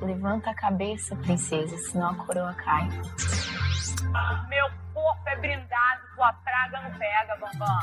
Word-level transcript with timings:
Levanta 0.00 0.50
a 0.50 0.54
cabeça, 0.54 1.16
princesa, 1.16 1.76
senão 1.78 2.10
a 2.10 2.14
coroa 2.14 2.54
cai. 2.54 2.88
Meu 4.48 4.70
corpo 4.92 5.28
é 5.28 5.36
brindado, 5.36 6.00
tua 6.14 6.32
praga 6.32 6.80
não 6.82 6.98
pega, 6.98 7.36
Bambam. 7.36 7.78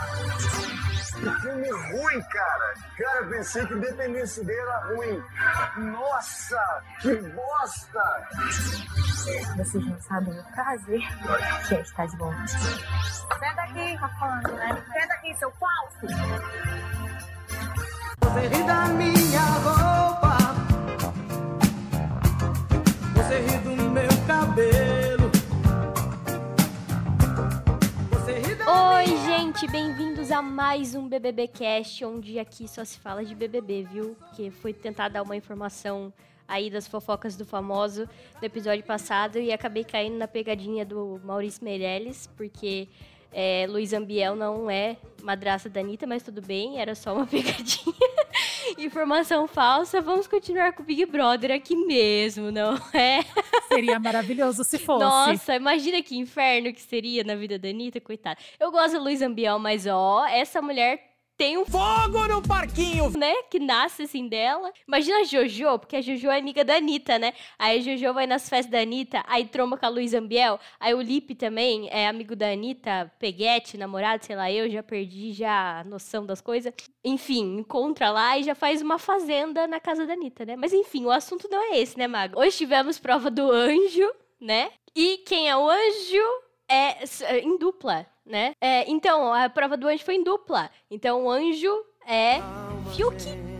Que 1.21 1.29
filme 1.41 1.69
ruim, 1.69 2.21
cara. 2.23 2.73
Cara, 2.97 3.27
pensei 3.27 3.65
que 3.67 3.73
Independência 3.73 4.43
Day 4.43 4.57
era 4.57 4.77
ruim. 4.87 5.23
Nossa, 5.91 6.83
que 7.01 7.15
bosta. 7.15 8.27
Vocês 9.57 9.85
não 9.85 9.99
sabem 10.01 10.39
o 10.39 10.43
prazer 10.43 11.01
que 11.67 11.75
é 11.75 11.81
estar 11.81 12.07
de 12.07 12.17
volta. 12.17 12.47
Senta 12.47 13.61
aqui, 13.61 13.97
tá 13.99 14.09
falando, 14.19 14.51
né? 14.53 14.83
Senta 14.93 15.13
aqui, 15.13 15.33
seu 15.35 15.51
falso. 15.51 16.07
Você 18.21 18.47
ri 18.47 18.63
da 18.63 18.85
minha 18.85 19.41
roupa, 19.41 20.00
você 23.31 23.39
ri 23.39 23.57
do 23.59 23.75
meu 23.89 24.09
cabelo. 24.27 25.31
Oi, 28.67 29.05
gente, 29.25 29.67
bem-vindos 29.71 30.31
a 30.31 30.41
mais 30.41 30.95
um 30.95 31.07
BBB 31.07 31.47
Cast, 31.47 32.03
onde 32.03 32.37
aqui 32.37 32.67
só 32.67 32.83
se 32.83 32.99
fala 32.99 33.23
de 33.23 33.33
BBB, 33.33 33.83
viu? 33.83 34.17
Que 34.35 34.51
foi 34.51 34.73
tentar 34.73 35.07
dar 35.07 35.21
uma 35.23 35.35
informação 35.35 36.11
aí 36.45 36.69
das 36.69 36.89
fofocas 36.89 37.37
do 37.37 37.45
famoso 37.45 38.05
do 38.37 38.43
episódio 38.43 38.83
passado 38.83 39.39
e 39.39 39.53
acabei 39.53 39.85
caindo 39.85 40.17
na 40.17 40.27
pegadinha 40.27 40.83
do 40.85 41.21
Maurício 41.23 41.63
Meirelles, 41.63 42.27
porque 42.35 42.89
é, 43.31 43.65
Luiz 43.69 43.93
Ambiel 43.93 44.35
não 44.35 44.69
é 44.69 44.97
madraça 45.23 45.69
da 45.69 45.79
Anitta, 45.79 46.05
mas 46.05 46.21
tudo 46.21 46.41
bem, 46.41 46.81
era 46.81 46.95
só 46.95 47.15
uma 47.15 47.25
pegadinha. 47.27 48.20
Informação 48.81 49.47
falsa, 49.47 50.01
vamos 50.01 50.25
continuar 50.25 50.73
com 50.73 50.81
o 50.81 50.85
Big 50.85 51.05
Brother 51.05 51.51
aqui 51.51 51.75
mesmo, 51.75 52.51
não 52.51 52.73
é? 52.93 53.23
Seria 53.67 53.99
maravilhoso 53.99 54.63
se 54.63 54.79
fosse. 54.79 55.05
Nossa, 55.05 55.55
imagina 55.55 56.01
que 56.01 56.17
inferno 56.17 56.73
que 56.73 56.81
seria 56.81 57.23
na 57.23 57.35
vida 57.35 57.59
da 57.59 57.69
Anitta, 57.69 58.01
coitada. 58.01 58.39
Eu 58.59 58.71
gosto 58.71 58.97
do 58.97 59.03
Luiz 59.03 59.21
Ambiel, 59.21 59.59
mas 59.59 59.85
ó, 59.85 60.25
essa 60.25 60.63
mulher 60.63 61.10
tem 61.41 61.57
um 61.57 61.65
Fogo 61.65 62.27
no 62.27 62.39
parquinho! 62.39 63.09
né, 63.17 63.33
que 63.49 63.57
nasce 63.59 64.03
assim 64.03 64.27
dela. 64.27 64.71
Imagina 64.87 65.21
a 65.21 65.23
Jojo, 65.23 65.79
porque 65.79 65.95
a 65.95 66.01
Jojo 66.01 66.29
é 66.29 66.37
amiga 66.37 66.63
da 66.63 66.75
Anitta, 66.75 67.17
né? 67.17 67.33
Aí 67.57 67.79
a 67.79 67.81
Jojo 67.81 68.13
vai 68.13 68.27
nas 68.27 68.47
festas 68.47 68.71
da 68.71 68.79
Anitta, 68.79 69.23
aí 69.25 69.45
tromba 69.45 69.75
com 69.75 69.83
a 69.83 69.89
Luiz 69.89 70.13
Ambiel, 70.13 70.59
aí 70.79 70.93
o 70.93 71.01
Lipe 71.01 71.33
também 71.33 71.89
é 71.89 72.07
amigo 72.07 72.35
da 72.35 72.51
Anitta, 72.51 73.11
peguete, 73.17 73.75
namorado, 73.75 74.23
sei 74.23 74.35
lá, 74.35 74.51
eu 74.51 74.69
já 74.69 74.83
perdi 74.83 75.33
já 75.33 75.79
a 75.79 75.83
noção 75.83 76.27
das 76.27 76.41
coisas. 76.41 76.75
Enfim, 77.03 77.57
encontra 77.57 78.11
lá 78.11 78.37
e 78.37 78.43
já 78.43 78.53
faz 78.53 78.79
uma 78.79 78.99
fazenda 78.99 79.65
na 79.65 79.79
casa 79.79 80.05
da 80.05 80.13
Anitta, 80.13 80.45
né? 80.45 80.55
Mas 80.55 80.73
enfim, 80.73 81.05
o 81.05 81.11
assunto 81.11 81.49
não 81.49 81.73
é 81.73 81.79
esse, 81.79 81.97
né, 81.97 82.07
Mago? 82.07 82.39
Hoje 82.39 82.55
tivemos 82.55 82.99
prova 82.99 83.31
do 83.31 83.49
anjo, 83.49 84.07
né? 84.39 84.69
E 84.95 85.17
quem 85.25 85.49
é 85.49 85.57
o 85.57 85.67
anjo 85.67 86.51
é 86.69 87.39
em 87.39 87.57
dupla, 87.57 88.05
né? 88.31 88.55
É, 88.59 88.89
então, 88.89 89.33
a 89.33 89.49
prova 89.49 89.77
do 89.77 89.87
anjo 89.87 90.03
foi 90.03 90.15
em 90.15 90.23
dupla. 90.23 90.71
Então, 90.89 91.25
o 91.25 91.29
anjo 91.29 91.69
é 92.07 92.39
Fiuk 92.95 93.15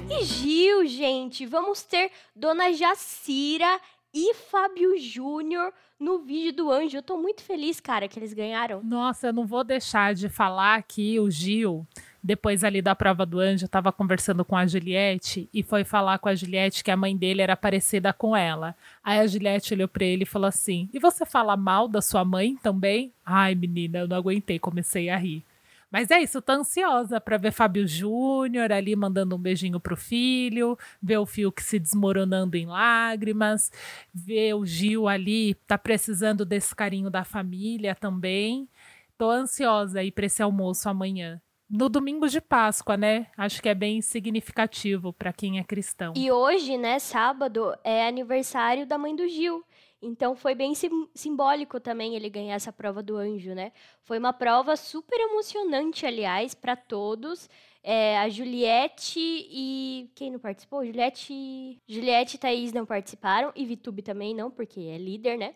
e 0.09 0.23
Gil, 0.23 0.86
gente. 0.88 1.45
Vamos 1.45 1.83
ter 1.83 2.11
Dona 2.36 2.73
Jacira 2.73 3.80
e 4.14 4.33
Fábio 4.33 4.97
Júnior 4.97 5.73
no 5.99 6.19
vídeo 6.19 6.53
do 6.53 6.72
anjo. 6.72 6.97
Eu 6.97 7.03
tô 7.03 7.17
muito 7.17 7.44
feliz, 7.44 7.80
cara, 7.80 8.08
que 8.08 8.17
eles 8.17 8.33
ganharam. 8.33 8.81
Nossa, 8.83 9.27
eu 9.27 9.33
não 9.33 9.45
vou 9.45 9.64
deixar 9.64 10.16
de 10.16 10.30
falar 10.30 10.81
que 10.83 11.19
o 11.19 11.30
Gil, 11.30 11.86
depois 12.23 12.64
ali 12.64 12.81
da 12.81 12.95
prova 12.95 13.25
do 13.25 13.39
anjo, 13.39 13.66
estava 13.66 13.91
conversando 13.91 14.45
com 14.45 14.55
a 14.55 14.67
Juliette 14.67 15.50
e 15.52 15.64
foi 15.64 15.83
falar 15.83 16.19
com 16.19 16.30
a 16.30 16.36
Juliette 16.36 16.83
que 16.83 16.91
a 16.91 16.97
mãe 16.97 17.17
dele 17.17 17.41
era 17.41 17.58
parecida 17.58 18.14
com 18.14 18.36
ela. 18.36 18.75
Aí 19.03 19.19
a 19.19 19.27
Juliette 19.27 19.73
olhou 19.73 19.88
pra 19.88 20.05
ele 20.05 20.23
e 20.23 20.27
falou 20.27 20.47
assim: 20.47 20.87
E 20.93 20.99
você 20.99 21.26
fala 21.26 21.58
mal 21.58 21.87
da 21.87 22.02
sua 22.02 22.23
mãe 22.23 22.55
também? 22.58 23.11
Ai, 23.26 23.55
menina, 23.55 23.99
eu 23.99 24.08
não 24.08 24.17
aguentei, 24.17 24.59
comecei 24.59 25.09
a 25.09 25.17
rir. 25.17 25.43
Mas 25.89 26.09
é 26.09 26.21
isso, 26.21 26.42
tô 26.42 26.54
ansiosa 26.54 27.20
pra 27.20 27.37
ver 27.37 27.52
Fábio 27.52 27.86
Júnior 27.86 28.71
ali 28.71 28.95
mandando 28.95 29.36
um 29.36 29.39
beijinho 29.39 29.77
pro 29.77 29.98
filho, 29.98 30.77
ver 31.03 31.17
o 31.17 31.26
Fiuk 31.26 31.61
se 31.61 31.77
desmoronando 31.77 32.55
em 32.55 32.65
lágrimas, 32.65 33.70
ver 34.14 34.53
o 34.53 34.65
Gil 34.65 35.09
ali, 35.09 35.55
tá 35.67 35.77
precisando 35.77 36.45
desse 36.45 36.73
carinho 36.73 37.09
da 37.09 37.26
família 37.26 37.93
também. 37.93 38.70
Tô 39.17 39.30
ansiosa 39.30 39.99
aí 39.99 40.11
pra 40.11 40.27
esse 40.27 40.42
almoço 40.42 40.88
amanhã. 40.88 41.42
No 41.73 41.87
domingo 41.87 42.27
de 42.27 42.42
Páscoa, 42.42 42.98
né? 42.98 43.27
Acho 43.37 43.61
que 43.61 43.70
é 43.70 43.73
bem 43.73 44.02
significativo 44.02 45.14
pra 45.14 45.32
quem 45.32 45.58
é 45.58 45.64
cristão. 45.64 46.14
E 46.17 46.30
hoje, 46.30 46.77
né, 46.77 46.99
sábado, 46.99 47.73
é 47.82 48.05
aniversário 48.05 48.86
da 48.86 48.98
mãe 48.98 49.15
do 49.15 49.26
Gil. 49.27 49.64
Então 50.02 50.36
foi 50.36 50.54
bem 50.54 50.76
sim- 50.76 51.08
simbólico 51.15 51.80
também 51.80 52.15
ele 52.15 52.27
ganhar 52.30 52.55
essa 52.55 52.73
prova 52.73 53.02
do 53.02 53.15
anjo, 53.15 53.54
né? 53.54 53.71
Foi 54.04 54.17
uma 54.17 54.33
prova 54.33 54.76
super 54.76 55.17
emocionante, 55.20 56.05
aliás, 56.05 56.54
para 56.54 56.76
todos. 56.76 57.48
É, 57.83 58.17
a 58.20 58.27
Juliette 58.27 59.20
e. 59.20 60.11
Quem 60.15 60.32
não 60.32 60.39
participou? 60.39 60.86
Juliette. 60.86 61.77
Juliette 61.88 62.36
e 62.36 62.39
Thaís 62.39 62.73
não 62.73 62.86
participaram. 62.86 63.52
E 63.55 63.65
Vitube 63.65 64.02
também 64.02 64.36
não, 64.36 64.52
porque 64.52 64.80
é 64.82 64.98
líder, 64.98 65.38
né? 65.38 65.55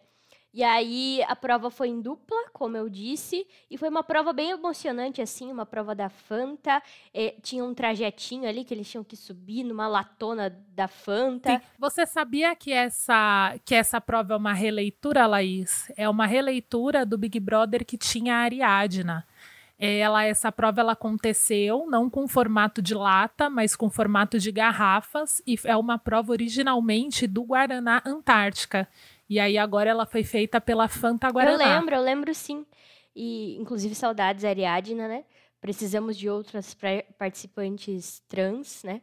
E 0.56 0.64
aí 0.64 1.22
a 1.28 1.36
prova 1.36 1.70
foi 1.70 1.90
em 1.90 2.00
dupla, 2.00 2.38
como 2.54 2.78
eu 2.78 2.88
disse, 2.88 3.46
e 3.70 3.78
foi 3.78 3.90
uma 3.90 4.02
prova 4.02 4.32
bem 4.32 4.52
emocionante, 4.52 5.22
assim, 5.22 5.52
uma 5.52 5.66
prova 5.66 5.94
da 5.94 6.08
Fanta. 6.08 6.82
É, 7.14 7.36
tinha 7.42 7.62
um 7.62 7.74
trajetinho 7.74 8.48
ali 8.48 8.64
que 8.64 8.74
eles 8.74 8.90
tinham 8.90 9.04
que 9.04 9.18
subir 9.18 9.66
numa 9.66 9.86
latona 9.86 10.50
da 10.70 10.88
Fanta. 10.88 11.60
Sim. 11.60 11.62
Você 11.78 12.06
sabia 12.06 12.56
que 12.56 12.72
essa, 12.72 13.54
que 13.66 13.76
essa 13.76 14.00
prova 14.00 14.34
é 14.34 14.38
uma 14.38 14.54
releitura, 14.54 15.28
Laís? 15.28 15.92
É 15.98 16.08
uma 16.08 16.26
releitura 16.26 17.06
do 17.06 17.18
Big 17.18 17.38
Brother 17.38 17.86
que 17.86 17.98
tinha 17.98 18.36
a 18.36 18.40
Ariadna. 18.40 19.28
É, 19.78 19.98
Ela, 19.98 20.24
essa 20.24 20.54
prova 20.54 20.80
ela 20.80 20.94
aconteceu 20.94 21.86
não 21.90 22.10
com 22.10 22.30
formato 22.30 22.82
de 22.82 22.94
lata, 22.96 23.50
mas 23.50 23.76
com 23.76 23.90
formato 23.90 24.40
de 24.40 24.50
garrafas, 24.50 25.42
e 25.46 25.60
é 25.66 25.76
uma 25.76 26.00
prova 26.00 26.32
originalmente 26.32 27.28
do 27.28 27.44
Guaraná 27.44 28.02
Antártica. 28.06 28.88
E 29.30 29.40
aí 29.40 29.58
agora 29.58 29.90
ela 29.90 30.06
foi 30.06 30.24
feita 30.24 30.62
pela 30.62 30.88
Fanta 30.88 31.30
Guaraná. 31.30 31.64
Eu 31.64 31.80
lembro, 31.80 31.96
eu 31.96 32.02
lembro 32.02 32.34
sim. 32.34 32.66
E, 33.16 33.56
inclusive, 33.58 33.96
saudades 33.96 34.44
Ariadna, 34.44 35.08
né? 35.08 35.24
Precisamos 35.62 36.18
de 36.18 36.30
outras 36.30 36.76
participantes 37.18 38.22
trans, 38.28 38.84
né? 38.84 39.02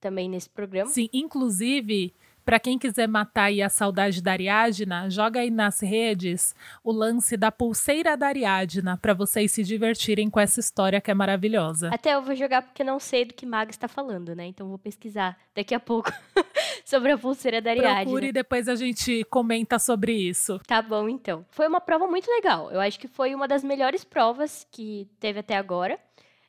Também 0.00 0.28
nesse 0.28 0.48
programa. 0.48 0.90
Sim, 0.90 1.08
inclusive, 1.12 2.12
para 2.44 2.58
quem 2.58 2.78
quiser 2.78 3.06
matar 3.06 3.44
aí 3.44 3.62
a 3.62 3.68
saudade 3.68 4.22
da 4.22 4.32
Ariadna, 4.32 5.08
joga 5.10 5.40
aí 5.40 5.50
nas 5.50 5.80
redes 5.80 6.54
o 6.82 6.90
lance 6.90 7.36
da 7.36 7.52
pulseira 7.52 8.16
da 8.16 8.26
Ariadna 8.26 8.96
para 8.96 9.14
vocês 9.14 9.52
se 9.52 9.62
divertirem 9.62 10.28
com 10.28 10.40
essa 10.40 10.58
história 10.58 11.00
que 11.00 11.10
é 11.10 11.14
maravilhosa. 11.14 11.90
Até 11.92 12.14
eu 12.14 12.22
vou 12.22 12.34
jogar 12.34 12.62
porque 12.62 12.82
não 12.82 12.98
sei 12.98 13.24
do 13.24 13.34
que 13.34 13.46
Maga 13.46 13.70
está 13.70 13.86
falando, 13.86 14.34
né? 14.34 14.46
Então 14.46 14.68
vou 14.68 14.78
pesquisar 14.78 15.38
daqui 15.54 15.74
a 15.74 15.80
pouco 15.80 16.10
sobre 16.90 17.12
a 17.12 17.18
pulseira 17.18 17.62
da 17.62 17.70
Ariadna. 17.70 18.02
Procure 18.02 18.26
e 18.26 18.32
depois 18.32 18.68
a 18.68 18.74
gente 18.74 19.24
comenta 19.24 19.78
sobre 19.78 20.12
isso. 20.12 20.58
Tá 20.66 20.82
bom, 20.82 21.08
então. 21.08 21.46
Foi 21.50 21.68
uma 21.68 21.80
prova 21.80 22.08
muito 22.08 22.28
legal. 22.28 22.70
Eu 22.72 22.80
acho 22.80 22.98
que 22.98 23.06
foi 23.06 23.32
uma 23.32 23.46
das 23.46 23.62
melhores 23.62 24.02
provas 24.02 24.66
que 24.72 25.08
teve 25.20 25.38
até 25.38 25.56
agora. 25.56 25.98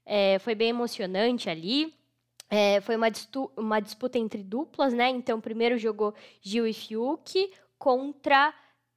É, 0.03 0.39
foi 0.39 0.55
bem 0.55 0.69
emocionante 0.69 1.47
ali. 1.47 1.93
É, 2.49 2.81
foi 2.81 2.95
uma, 2.95 3.07
uma 3.55 3.79
disputa 3.79 4.17
entre 4.17 4.43
duplas, 4.43 4.93
né? 4.93 5.09
Então, 5.09 5.39
primeiro 5.39 5.77
jogou 5.77 6.13
Gil 6.41 6.65
e 6.65 6.73
Fiuk 6.73 7.49
contra 7.77 8.53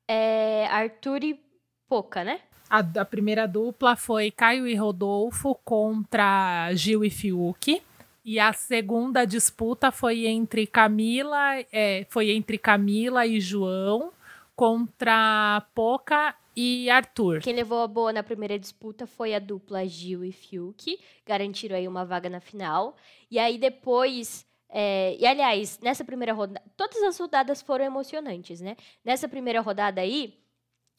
é, 0.09 0.67
Arthur 0.71 1.23
e 1.23 1.41
Poca, 1.87 2.25
né? 2.25 2.41
A, 2.69 2.79
a 2.79 3.05
primeira 3.05 3.47
dupla 3.47 3.95
foi 3.95 4.31
Caio 4.31 4.67
e 4.67 4.75
Rodolfo 4.75 5.55
contra 5.63 6.75
Gil 6.75 7.05
e 7.05 7.11
Fiuk. 7.11 7.81
E 8.25 8.41
a 8.41 8.53
segunda 8.55 9.27
disputa 9.27 9.93
foi 9.93 10.27
entre 10.27 10.67
Camila, 10.67 11.59
é, 11.71 12.07
foi 12.09 12.31
entre 12.31 12.57
Camila 12.57 13.27
e 13.27 13.39
João 13.39 14.13
contra 14.57 15.67
Poca 15.75 16.35
e 16.57 16.89
Arthur. 16.89 17.41
Quem 17.41 17.55
levou 17.55 17.83
a 17.83 17.87
boa 17.87 18.13
na 18.13 18.23
primeira 18.23 18.59
disputa 18.59 19.07
foi 19.07 19.35
a 19.35 19.39
dupla 19.39 19.87
Gil 19.87 20.25
e 20.25 20.33
Fiuk, 20.33 20.99
garantiram 21.27 21.77
aí 21.77 21.87
uma 21.87 22.05
vaga 22.05 22.31
na 22.31 22.41
final. 22.41 22.97
E 23.31 23.39
aí 23.39 23.59
depois. 23.59 24.47
é, 24.71 25.17
e 25.19 25.27
aliás, 25.27 25.79
nessa 25.83 26.05
primeira 26.05 26.33
rodada. 26.33 26.63
Todas 26.77 27.03
as 27.03 27.19
rodadas 27.19 27.61
foram 27.61 27.85
emocionantes, 27.85 28.61
né? 28.61 28.77
Nessa 29.05 29.29
primeira 29.29 29.61
rodada 29.61 30.01
aí, 30.01 30.39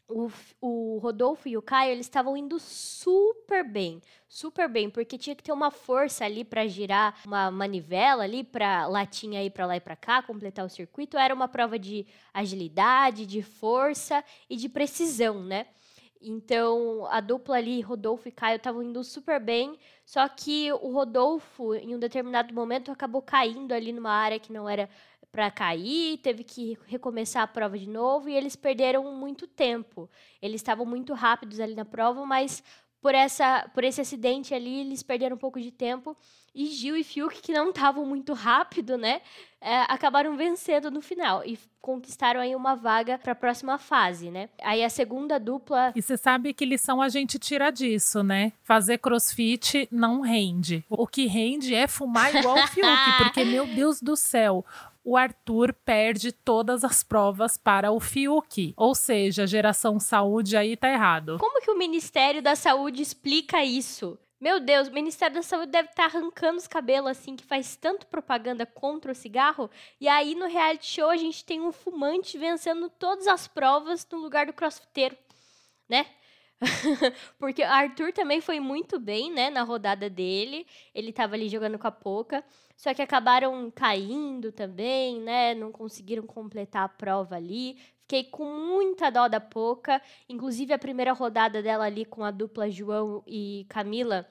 o, 0.07 0.31
o 0.61 0.97
Rodolfo 0.99 1.47
e 1.49 1.57
o 1.57 1.61
Caio, 1.61 1.91
eles 1.91 2.05
estavam 2.05 2.37
indo 2.37 2.59
super 2.59 3.63
bem, 3.63 4.01
super 4.27 4.69
bem, 4.69 4.89
porque 4.89 5.17
tinha 5.17 5.35
que 5.35 5.43
ter 5.43 5.51
uma 5.51 5.71
força 5.71 6.25
ali 6.25 6.43
pra 6.43 6.67
girar 6.67 7.19
uma 7.25 7.49
manivela 7.49 8.23
ali 8.23 8.43
pra 8.43 8.87
latinha 8.87 9.43
ir 9.43 9.49
pra 9.49 9.65
lá 9.65 9.77
e 9.77 9.81
pra 9.81 9.95
cá, 9.95 10.21
completar 10.21 10.65
o 10.65 10.69
circuito. 10.69 11.17
Era 11.17 11.33
uma 11.33 11.47
prova 11.47 11.79
de 11.79 12.05
agilidade, 12.33 13.25
de 13.25 13.41
força 13.41 14.23
e 14.49 14.55
de 14.55 14.69
precisão, 14.69 15.43
né? 15.43 15.67
Então, 16.21 17.05
a 17.11 17.19
dupla 17.19 17.57
ali, 17.57 17.81
Rodolfo 17.81 18.27
e 18.27 18.31
Caio, 18.31 18.55
estavam 18.55 18.81
indo 18.81 19.03
super 19.03 19.39
bem, 19.39 19.77
só 20.03 20.27
que 20.27 20.71
o 20.73 20.91
Rodolfo, 20.91 21.75
em 21.75 21.93
um 21.93 21.99
determinado 21.99 22.51
momento, 22.53 22.91
acabou 22.91 23.21
caindo 23.21 23.73
ali 23.73 23.91
numa 23.91 24.11
área 24.11 24.39
que 24.39 24.51
não 24.51 24.67
era 24.67 24.89
para 25.35 25.51
cair, 25.51 26.17
teve 26.19 26.45
que 26.45 26.77
recomeçar 26.87 27.43
a 27.43 27.47
prova 27.47 27.77
de 27.77 27.89
novo 27.89 28.29
e 28.29 28.33
eles 28.33 28.55
perderam 28.55 29.13
muito 29.13 29.45
tempo. 29.45 30.09
Eles 30.41 30.61
estavam 30.61 30.85
muito 30.85 31.13
rápidos 31.13 31.59
ali 31.59 31.75
na 31.75 31.83
prova, 31.83 32.25
mas 32.25 32.63
por, 33.01 33.13
essa, 33.13 33.69
por 33.73 33.83
esse 33.83 33.99
acidente 33.99 34.53
ali, 34.53 34.79
eles 34.79 35.03
perderam 35.03 35.35
um 35.35 35.39
pouco 35.39 35.59
de 35.59 35.71
tempo. 35.71 36.15
E 36.55 36.67
Gil 36.67 36.95
e 36.95 37.03
Fiuk, 37.03 37.41
que 37.41 37.51
não 37.51 37.69
estavam 37.69 38.05
muito 38.05 38.31
rápido, 38.31 38.97
né? 38.97 39.21
É, 39.59 39.81
acabaram 39.89 40.37
vencendo 40.37 40.89
no 40.89 41.01
final 41.01 41.43
e 41.45 41.59
conquistaram 41.81 42.39
aí 42.39 42.55
uma 42.55 42.75
vaga 42.75 43.17
para 43.17 43.33
a 43.33 43.35
próxima 43.35 43.77
fase, 43.77 44.31
né? 44.31 44.47
Aí 44.63 44.83
a 44.85 44.89
segunda 44.89 45.37
dupla. 45.37 45.91
E 45.95 46.01
você 46.01 46.15
sabe 46.15 46.53
que 46.53 46.65
lição 46.65 47.01
a 47.01 47.09
gente 47.09 47.37
tira 47.37 47.71
disso, 47.71 48.23
né? 48.23 48.53
Fazer 48.63 48.99
crossfit 48.99 49.87
não 49.91 50.21
rende. 50.21 50.85
O 50.89 51.05
que 51.05 51.27
rende 51.27 51.75
é 51.75 51.87
fumar 51.87 52.33
igual 52.33 52.57
o 52.57 52.67
Fiuk, 52.67 52.87
porque, 53.21 53.43
meu 53.43 53.67
Deus 53.67 54.01
do 54.01 54.15
céu, 54.15 54.65
o 55.05 55.15
Arthur 55.15 55.71
perde 55.71 56.31
todas 56.31 56.83
as 56.83 57.03
provas 57.03 57.57
para 57.57 57.91
o 57.91 57.99
Fiuk. 57.99 58.73
Ou 58.75 58.95
seja, 58.95 59.43
a 59.43 59.45
geração 59.45 59.99
saúde 59.99 60.57
aí 60.57 60.75
tá 60.75 60.89
errado. 60.89 61.37
Como 61.39 61.61
que 61.61 61.69
o 61.69 61.77
Ministério 61.77 62.41
da 62.41 62.55
Saúde 62.55 63.03
explica 63.03 63.63
isso? 63.63 64.17
Meu 64.41 64.59
Deus, 64.59 64.87
o 64.87 64.91
Ministério 64.91 65.35
da 65.35 65.43
Saúde 65.43 65.71
deve 65.71 65.89
estar 65.89 66.09
tá 66.09 66.17
arrancando 66.17 66.57
os 66.57 66.67
cabelos 66.67 67.11
assim, 67.11 67.35
que 67.35 67.45
faz 67.45 67.75
tanto 67.75 68.07
propaganda 68.07 68.65
contra 68.65 69.11
o 69.11 69.15
cigarro. 69.15 69.69
E 70.01 70.07
aí 70.07 70.33
no 70.33 70.47
reality 70.47 70.87
show 70.87 71.09
a 71.09 71.17
gente 71.17 71.45
tem 71.45 71.61
um 71.61 71.71
fumante 71.71 72.37
vencendo 72.37 72.89
todas 72.89 73.27
as 73.27 73.47
provas 73.47 74.05
no 74.11 74.17
lugar 74.17 74.47
do 74.47 74.53
crossfiteiro, 74.53 75.15
né? 75.87 76.07
Porque 77.37 77.63
Arthur 77.63 78.13
também 78.13 78.41
foi 78.41 78.59
muito 78.59 78.99
bem, 78.99 79.31
né, 79.31 79.49
na 79.49 79.63
rodada 79.63 80.09
dele. 80.09 80.65
Ele 80.93 81.09
estava 81.09 81.35
ali 81.35 81.49
jogando 81.49 81.77
com 81.77 81.87
a 81.87 81.91
Poca. 81.91 82.43
Só 82.75 82.93
que 82.93 83.01
acabaram 83.01 83.71
caindo 83.71 84.51
também, 84.51 85.21
né? 85.21 85.53
Não 85.53 85.71
conseguiram 85.71 86.25
completar 86.25 86.83
a 86.83 86.89
prova 86.89 87.35
ali. 87.35 87.77
Fiquei 88.01 88.25
com 88.25 88.45
muita 88.45 89.09
dó 89.09 89.27
da 89.27 89.39
Poca. 89.39 90.01
Inclusive, 90.27 90.73
a 90.73 90.79
primeira 90.79 91.13
rodada 91.13 91.61
dela 91.61 91.85
ali 91.85 92.05
com 92.05 92.23
a 92.23 92.31
dupla 92.31 92.69
João 92.69 93.23
e 93.25 93.65
Camila 93.69 94.27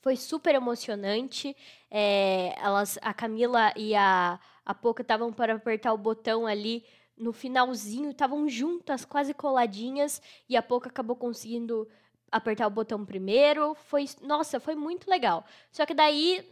foi 0.00 0.16
super 0.16 0.54
emocionante. 0.54 1.56
É, 1.90 2.54
elas, 2.58 2.98
a 3.02 3.14
Camila 3.14 3.72
e 3.76 3.94
a, 3.94 4.38
a 4.64 4.74
Poca 4.74 5.02
estavam 5.02 5.32
para 5.32 5.54
apertar 5.54 5.92
o 5.92 5.98
botão 5.98 6.46
ali 6.46 6.84
no 7.16 7.32
finalzinho, 7.32 8.10
estavam 8.10 8.48
juntas, 8.48 9.04
quase 9.04 9.32
coladinhas, 9.32 10.20
e 10.48 10.56
a 10.56 10.62
Poca 10.62 10.88
acabou 10.88 11.16
conseguindo 11.16 11.88
apertar 12.30 12.66
o 12.66 12.70
botão 12.70 13.04
primeiro. 13.04 13.74
Foi, 13.74 14.04
nossa, 14.22 14.58
foi 14.58 14.74
muito 14.74 15.08
legal. 15.08 15.44
Só 15.70 15.86
que 15.86 15.94
daí 15.94 16.44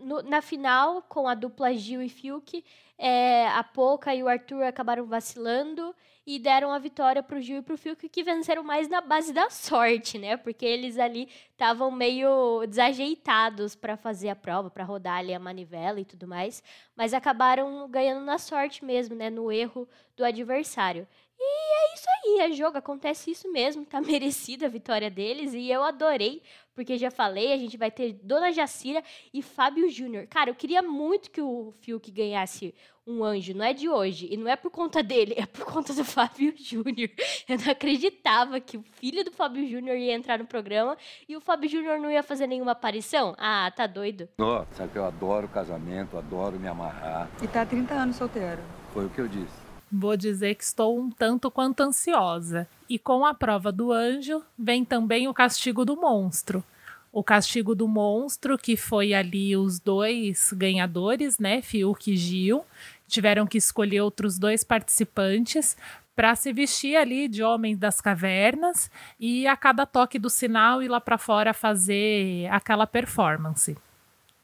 no, 0.00 0.22
na 0.22 0.42
final, 0.42 1.02
com 1.02 1.26
a 1.26 1.34
dupla 1.34 1.74
Gil 1.74 2.02
e 2.02 2.08
Fiuk, 2.08 2.64
é, 2.98 3.48
a 3.48 3.64
Poca 3.64 4.14
e 4.14 4.22
o 4.22 4.28
Arthur 4.28 4.62
acabaram 4.64 5.06
vacilando 5.06 5.94
e 6.34 6.38
deram 6.38 6.70
a 6.70 6.78
vitória 6.78 7.24
para 7.24 7.36
o 7.36 7.40
Gil 7.40 7.58
e 7.58 7.62
para 7.62 7.74
o 7.74 7.76
Fiuk, 7.76 8.08
que 8.08 8.22
venceram 8.22 8.62
mais 8.62 8.88
na 8.88 9.00
base 9.00 9.32
da 9.32 9.50
sorte, 9.50 10.16
né? 10.16 10.36
Porque 10.36 10.64
eles 10.64 10.96
ali 10.96 11.28
estavam 11.50 11.90
meio 11.90 12.64
desajeitados 12.66 13.74
para 13.74 13.96
fazer 13.96 14.28
a 14.28 14.36
prova, 14.36 14.70
para 14.70 14.84
rodar 14.84 15.18
ali 15.18 15.34
a 15.34 15.40
manivela 15.40 15.98
e 15.98 16.04
tudo 16.04 16.28
mais, 16.28 16.62
mas 16.94 17.12
acabaram 17.12 17.88
ganhando 17.88 18.24
na 18.24 18.38
sorte 18.38 18.84
mesmo, 18.84 19.16
né? 19.16 19.28
No 19.28 19.50
erro 19.50 19.88
do 20.16 20.24
adversário. 20.24 21.04
E 21.42 21.42
é 21.42 21.94
isso 21.94 22.06
aí, 22.08 22.50
é 22.50 22.52
jogo, 22.52 22.76
acontece 22.76 23.30
isso 23.30 23.50
mesmo, 23.50 23.86
tá 23.86 23.98
merecida 24.02 24.66
a 24.66 24.68
vitória 24.68 25.10
deles 25.10 25.54
e 25.54 25.70
eu 25.70 25.82
adorei, 25.82 26.42
porque 26.74 26.98
já 26.98 27.10
falei, 27.10 27.52
a 27.52 27.56
gente 27.56 27.78
vai 27.78 27.90
ter 27.90 28.12
Dona 28.12 28.52
Jacira 28.52 29.02
e 29.32 29.40
Fábio 29.40 29.88
Júnior. 29.88 30.26
Cara, 30.26 30.50
eu 30.50 30.54
queria 30.54 30.82
muito 30.82 31.30
que 31.30 31.40
o 31.40 31.72
Fiuk 31.80 32.10
ganhasse 32.10 32.74
um 33.06 33.24
anjo, 33.24 33.54
não 33.54 33.64
é 33.64 33.72
de 33.72 33.88
hoje, 33.88 34.28
e 34.30 34.36
não 34.36 34.48
é 34.48 34.54
por 34.54 34.70
conta 34.70 35.02
dele, 35.02 35.34
é 35.38 35.46
por 35.46 35.64
conta 35.64 35.94
do 35.94 36.04
Fábio 36.04 36.52
Júnior. 36.54 37.10
Eu 37.48 37.58
não 37.58 37.72
acreditava 37.72 38.60
que 38.60 38.76
o 38.76 38.82
filho 38.82 39.24
do 39.24 39.30
Fábio 39.30 39.66
Júnior 39.66 39.96
ia 39.96 40.12
entrar 40.12 40.38
no 40.38 40.46
programa 40.46 40.96
e 41.26 41.34
o 41.34 41.40
Fábio 41.40 41.70
Júnior 41.70 41.98
não 41.98 42.10
ia 42.10 42.22
fazer 42.22 42.46
nenhuma 42.46 42.72
aparição. 42.72 43.34
Ah, 43.38 43.72
tá 43.74 43.86
doido. 43.86 44.28
Oh, 44.38 44.62
sabe 44.76 44.92
que 44.92 44.98
eu 44.98 45.06
adoro 45.06 45.48
casamento, 45.48 46.18
adoro 46.18 46.58
me 46.60 46.68
amarrar. 46.68 47.30
E 47.42 47.48
tá 47.48 47.62
há 47.62 47.66
30 47.66 47.94
anos 47.94 48.16
solteiro. 48.16 48.60
Foi 48.92 49.06
o 49.06 49.08
que 49.08 49.20
eu 49.20 49.26
disse. 49.26 49.69
Vou 49.92 50.16
dizer 50.16 50.54
que 50.54 50.62
estou 50.62 50.98
um 50.98 51.10
tanto 51.10 51.50
quanto 51.50 51.82
ansiosa. 51.82 52.68
E 52.88 52.98
com 52.98 53.26
a 53.26 53.34
prova 53.34 53.72
do 53.72 53.92
anjo, 53.92 54.42
vem 54.56 54.84
também 54.84 55.26
o 55.26 55.34
castigo 55.34 55.84
do 55.84 55.96
monstro. 55.96 56.62
O 57.12 57.24
castigo 57.24 57.74
do 57.74 57.88
monstro, 57.88 58.56
que 58.56 58.76
foi 58.76 59.12
ali 59.12 59.56
os 59.56 59.80
dois 59.80 60.52
ganhadores, 60.52 61.40
né? 61.40 61.60
Fiuk 61.60 62.12
e 62.12 62.16
Gil, 62.16 62.64
tiveram 63.08 63.48
que 63.48 63.58
escolher 63.58 64.00
outros 64.00 64.38
dois 64.38 64.62
participantes 64.62 65.76
para 66.14 66.36
se 66.36 66.52
vestir 66.52 66.96
ali 66.96 67.26
de 67.26 67.42
homens 67.42 67.78
das 67.78 68.00
cavernas 68.00 68.90
e 69.18 69.46
a 69.46 69.56
cada 69.56 69.86
toque 69.86 70.18
do 70.18 70.30
sinal 70.30 70.82
ir 70.82 70.88
lá 70.88 71.00
para 71.00 71.18
fora 71.18 71.52
fazer 71.52 72.46
aquela 72.52 72.86
performance. 72.86 73.76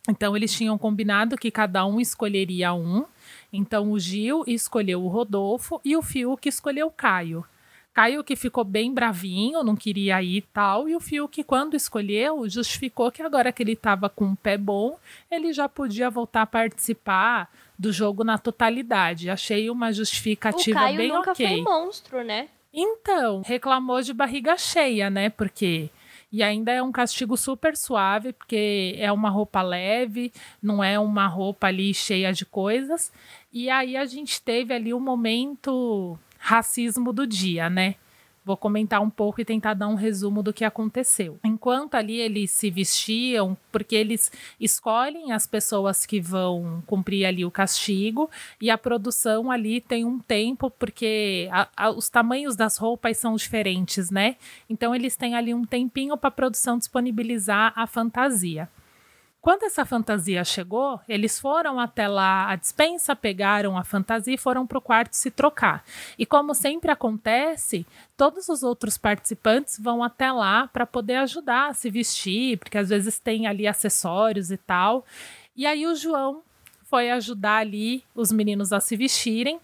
Então 0.09 0.37
eles 0.37 0.53
tinham 0.53 0.79
combinado 0.79 1.37
que 1.37 1.51
cada 1.51 1.85
um 1.85 2.01
escolheria 2.01 2.73
um 2.73 3.05
então 3.53 3.91
o 3.91 3.99
Gil 3.99 4.45
escolheu 4.47 5.03
o 5.03 5.09
Rodolfo 5.09 5.81
e 5.85 5.97
o 5.97 6.03
Fiuk 6.03 6.49
escolheu 6.49 6.89
o 6.89 6.91
Caio. 6.91 7.45
Caio 7.95 8.23
que 8.23 8.37
ficou 8.37 8.63
bem 8.63 8.93
bravinho, 8.93 9.63
não 9.63 9.75
queria 9.75 10.23
ir 10.23 10.37
e 10.37 10.43
tal, 10.43 10.87
e 10.87 10.95
o 10.95 11.01
Fiuk, 11.01 11.43
quando 11.45 11.75
escolheu, 11.75 12.47
justificou 12.47 13.11
que 13.11 13.23
agora 13.23 13.51
que 13.51 13.63
ele 13.63 13.73
estava 13.73 14.11
com 14.11 14.33
o 14.33 14.37
pé 14.37 14.59
bom, 14.59 14.99
ele 15.31 15.51
já 15.55 15.67
podia 15.67 16.11
voltar 16.11 16.43
a 16.43 16.47
participar 16.47 17.51
do 17.79 17.91
jogo 17.91 18.23
na 18.23 18.37
totalidade. 18.37 19.31
Achei 19.31 19.71
uma 19.71 19.91
justificativa 19.95 20.79
o 20.79 20.83
Caio 20.83 20.97
bem 20.99 21.09
nunca 21.09 21.33
ok. 21.33 21.47
foi 21.47 21.63
monstro, 21.63 22.23
né? 22.23 22.49
Então, 22.71 23.41
reclamou 23.41 24.03
de 24.03 24.13
barriga 24.13 24.59
cheia, 24.59 25.09
né? 25.09 25.31
Porque 25.31 25.89
e 26.37 26.43
ainda 26.43 26.71
é 26.71 26.83
um 26.83 26.93
castigo 26.93 27.35
super 27.35 27.75
suave, 27.75 28.35
porque 28.35 28.95
é 28.99 29.11
uma 29.11 29.31
roupa 29.31 29.63
leve, 29.63 30.31
não 30.63 30.85
é 30.85 30.99
uma 30.99 31.27
roupa 31.27 31.69
ali 31.69 31.95
cheia 31.95 32.31
de 32.31 32.45
coisas. 32.45 33.11
E 33.51 33.71
aí 33.71 33.97
a 33.97 34.05
gente 34.05 34.43
teve 34.43 34.75
ali 34.75 34.93
o 34.93 34.99
um 34.99 35.01
momento 35.01 36.19
racismo 36.39 37.11
do 37.11 37.27
dia, 37.27 37.71
né? 37.71 37.95
Vou 38.47 38.57
comentar 38.57 39.03
um 39.03 39.11
pouco 39.11 39.41
e 39.41 39.45
tentar 39.45 39.75
dar 39.75 39.89
um 39.89 39.97
resumo 39.97 40.41
do 40.41 40.53
que 40.53 40.65
aconteceu. 40.65 41.37
Enquanto 41.43 41.97
ali 41.97 42.21
eles 42.21 42.53
se 42.53 42.71
vestiam, 42.71 43.57
porque 43.73 43.97
eles 43.97 44.31
escolhem 44.61 45.33
as 45.33 45.49
pessoas 45.49 46.07
que 46.07 46.21
vão 46.21 46.81
cumprir 46.87 47.27
ali 47.27 47.45
o 47.45 47.51
castigo, 47.51 48.31
e 48.61 48.71
a 48.71 48.79
produção 48.79 49.51
ali 49.51 49.81
tem 49.81 50.05
um 50.05 50.21
tempo, 50.21 50.71
porque 50.71 51.49
a, 51.51 51.69
a, 51.77 51.91
os 51.91 52.09
tamanhos 52.09 52.55
das 52.55 52.77
roupas 52.77 53.17
são 53.17 53.35
diferentes, 53.35 54.13
né? 54.13 54.37
Então 54.71 54.95
eles 54.95 55.17
têm 55.17 55.35
ali 55.35 55.53
um 55.53 55.65
tempinho 55.65 56.17
para 56.17 56.29
a 56.29 56.31
produção 56.31 56.79
disponibilizar 56.79 57.73
a 57.75 57.85
fantasia. 57.85 58.69
Quando 59.47 59.63
essa 59.63 59.85
fantasia 59.85 60.43
chegou, 60.43 61.01
eles 61.09 61.39
foram 61.39 61.79
até 61.79 62.09
lá 62.09 62.51
a 62.51 62.57
dispensa, 62.57 63.15
pegaram 63.15 63.79
a 63.79 63.85
fantasia 63.85 64.35
e 64.35 64.37
foram 64.37 64.67
para 64.67 64.79
o 64.79 64.81
quarto 64.81 65.15
se 65.15 65.31
trocar. 65.31 65.85
E 66.19 66.27
como 66.27 66.53
sempre 66.53 66.91
acontece, 66.91 67.87
todos 68.17 68.49
os 68.49 68.65
outros 68.65 68.99
participantes 68.99 69.79
vão 69.79 70.03
até 70.03 70.33
lá 70.33 70.67
para 70.67 70.85
poder 70.85 71.15
ajudar 71.19 71.69
a 71.69 71.75
se 71.75 71.89
vestir, 71.89 72.59
porque 72.59 72.77
às 72.77 72.89
vezes 72.89 73.21
tem 73.21 73.47
ali 73.47 73.69
acessórios 73.69 74.51
e 74.51 74.57
tal. 74.57 75.07
E 75.55 75.65
aí 75.65 75.87
o 75.87 75.95
João 75.95 76.43
foi 76.83 77.13
ajudar 77.13 77.59
ali 77.59 78.03
os 78.17 78.33
meninos 78.33 78.73
a 78.73 78.81
se 78.81 78.97
vestirem. 78.97 79.61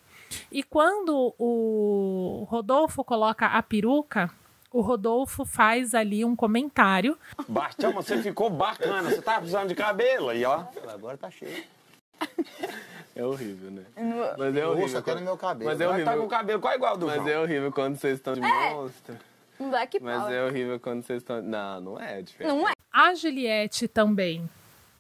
E 0.52 0.62
quando 0.62 1.34
o 1.36 2.46
Rodolfo 2.48 3.02
coloca 3.02 3.46
a 3.46 3.60
peruca, 3.60 4.30
o 4.72 4.80
Rodolfo 4.80 5.44
faz 5.44 5.94
ali 5.94 6.24
um 6.24 6.34
comentário. 6.34 7.16
Bastião, 7.48 7.92
você 7.92 8.22
ficou 8.22 8.48
bacana. 8.50 9.10
Você 9.10 9.20
tá 9.22 9.34
precisando 9.36 9.68
de 9.68 9.74
cabelo 9.74 10.30
aí, 10.30 10.44
ó. 10.44 10.64
Agora 10.92 11.16
tá 11.16 11.30
cheio. 11.30 11.64
É 13.14 13.22
horrível, 13.22 13.70
né? 13.70 13.82
Mas 14.38 14.56
é 14.56 14.66
horrível. 14.66 14.86
Nossa, 14.86 14.98
até 15.00 15.14
no 15.16 15.20
meu 15.20 15.36
cabelo. 15.36 15.70
Mas 15.70 15.78
é 15.78 15.84
Vai 15.84 15.94
horrível. 15.96 16.12
tá 16.12 16.18
com 16.18 16.24
o 16.24 16.28
cabelo 16.30 16.60
qual 16.62 16.72
é 16.72 16.76
igual 16.76 16.96
do 16.96 17.06
Mas 17.06 17.16
João. 17.16 17.28
é 17.28 17.38
horrível 17.40 17.70
quando 17.70 17.96
vocês 17.98 18.14
estão 18.14 18.32
de 18.32 18.40
monstro. 18.40 19.18
Um 19.60 19.68
Black 19.68 20.00
Mas 20.00 20.22
Power. 20.22 20.34
é 20.34 20.44
horrível 20.46 20.80
quando 20.80 21.02
vocês 21.02 21.18
estão. 21.18 21.42
Não, 21.42 21.80
não 21.82 22.00
é 22.00 22.22
diferente. 22.22 22.50
Não 22.56 22.66
é. 22.66 22.72
A 22.90 23.14
Juliette 23.14 23.86
também 23.86 24.48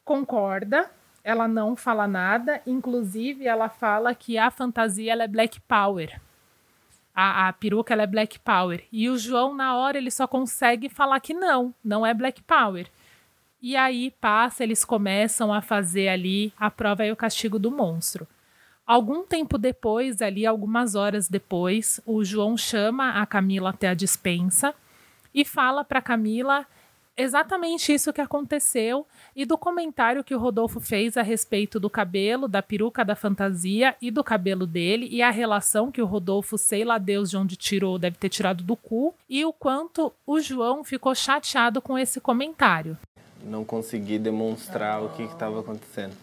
concorda, 0.04 0.90
ela 1.24 1.48
não 1.48 1.74
fala 1.74 2.06
nada, 2.06 2.60
inclusive 2.66 3.46
ela 3.46 3.70
fala 3.70 4.14
que 4.14 4.36
a 4.36 4.50
fantasia 4.50 5.12
ela 5.12 5.24
é 5.24 5.28
Black 5.28 5.58
Power. 5.62 6.20
A, 7.14 7.48
a 7.48 7.52
peruca 7.52 7.92
ela 7.92 8.02
é 8.02 8.06
Black 8.06 8.38
Power. 8.38 8.84
E 8.90 9.08
o 9.08 9.18
João, 9.18 9.54
na 9.54 9.76
hora, 9.76 9.98
ele 9.98 10.10
só 10.10 10.26
consegue 10.26 10.88
falar 10.88 11.20
que 11.20 11.34
não, 11.34 11.74
não 11.84 12.06
é 12.06 12.14
Black 12.14 12.42
Power. 12.42 12.88
E 13.60 13.76
aí 13.76 14.10
passa, 14.20 14.64
eles 14.64 14.84
começam 14.84 15.52
a 15.52 15.60
fazer 15.60 16.08
ali 16.08 16.52
a 16.58 16.70
prova 16.70 17.06
e 17.06 17.12
o 17.12 17.16
castigo 17.16 17.58
do 17.58 17.70
monstro. 17.70 18.26
Algum 18.84 19.24
tempo 19.24 19.56
depois, 19.56 20.20
ali, 20.20 20.44
algumas 20.44 20.94
horas 20.94 21.28
depois, 21.28 22.00
o 22.04 22.24
João 22.24 22.56
chama 22.56 23.22
a 23.22 23.24
Camila 23.24 23.70
até 23.70 23.88
a 23.88 23.94
dispensa 23.94 24.74
e 25.32 25.44
fala 25.44 25.84
para 25.84 26.02
Camila 26.02 26.66
exatamente 27.16 27.92
isso 27.92 28.12
que 28.12 28.20
aconteceu 28.20 29.06
e 29.34 29.44
do 29.44 29.58
comentário 29.58 30.24
que 30.24 30.34
o 30.34 30.38
Rodolfo 30.38 30.80
fez 30.80 31.16
a 31.16 31.22
respeito 31.22 31.78
do 31.78 31.90
cabelo, 31.90 32.48
da 32.48 32.62
peruca 32.62 33.04
da 33.04 33.14
fantasia 33.14 33.94
e 34.00 34.10
do 34.10 34.24
cabelo 34.24 34.66
dele 34.66 35.08
e 35.10 35.22
a 35.22 35.30
relação 35.30 35.90
que 35.90 36.02
o 36.02 36.06
Rodolfo, 36.06 36.56
sei 36.56 36.84
lá 36.84 36.98
Deus 36.98 37.30
de 37.30 37.36
onde 37.36 37.56
tirou, 37.56 37.98
deve 37.98 38.16
ter 38.16 38.28
tirado 38.28 38.64
do 38.64 38.76
cu, 38.76 39.14
e 39.28 39.44
o 39.44 39.52
quanto 39.52 40.12
o 40.26 40.40
João 40.40 40.84
ficou 40.84 41.14
chateado 41.14 41.80
com 41.80 41.98
esse 41.98 42.20
comentário. 42.20 42.96
Não 43.44 43.64
consegui 43.64 44.18
demonstrar 44.18 45.02
o 45.02 45.10
que 45.10 45.22
estava 45.22 45.60
acontecendo. 45.60 46.16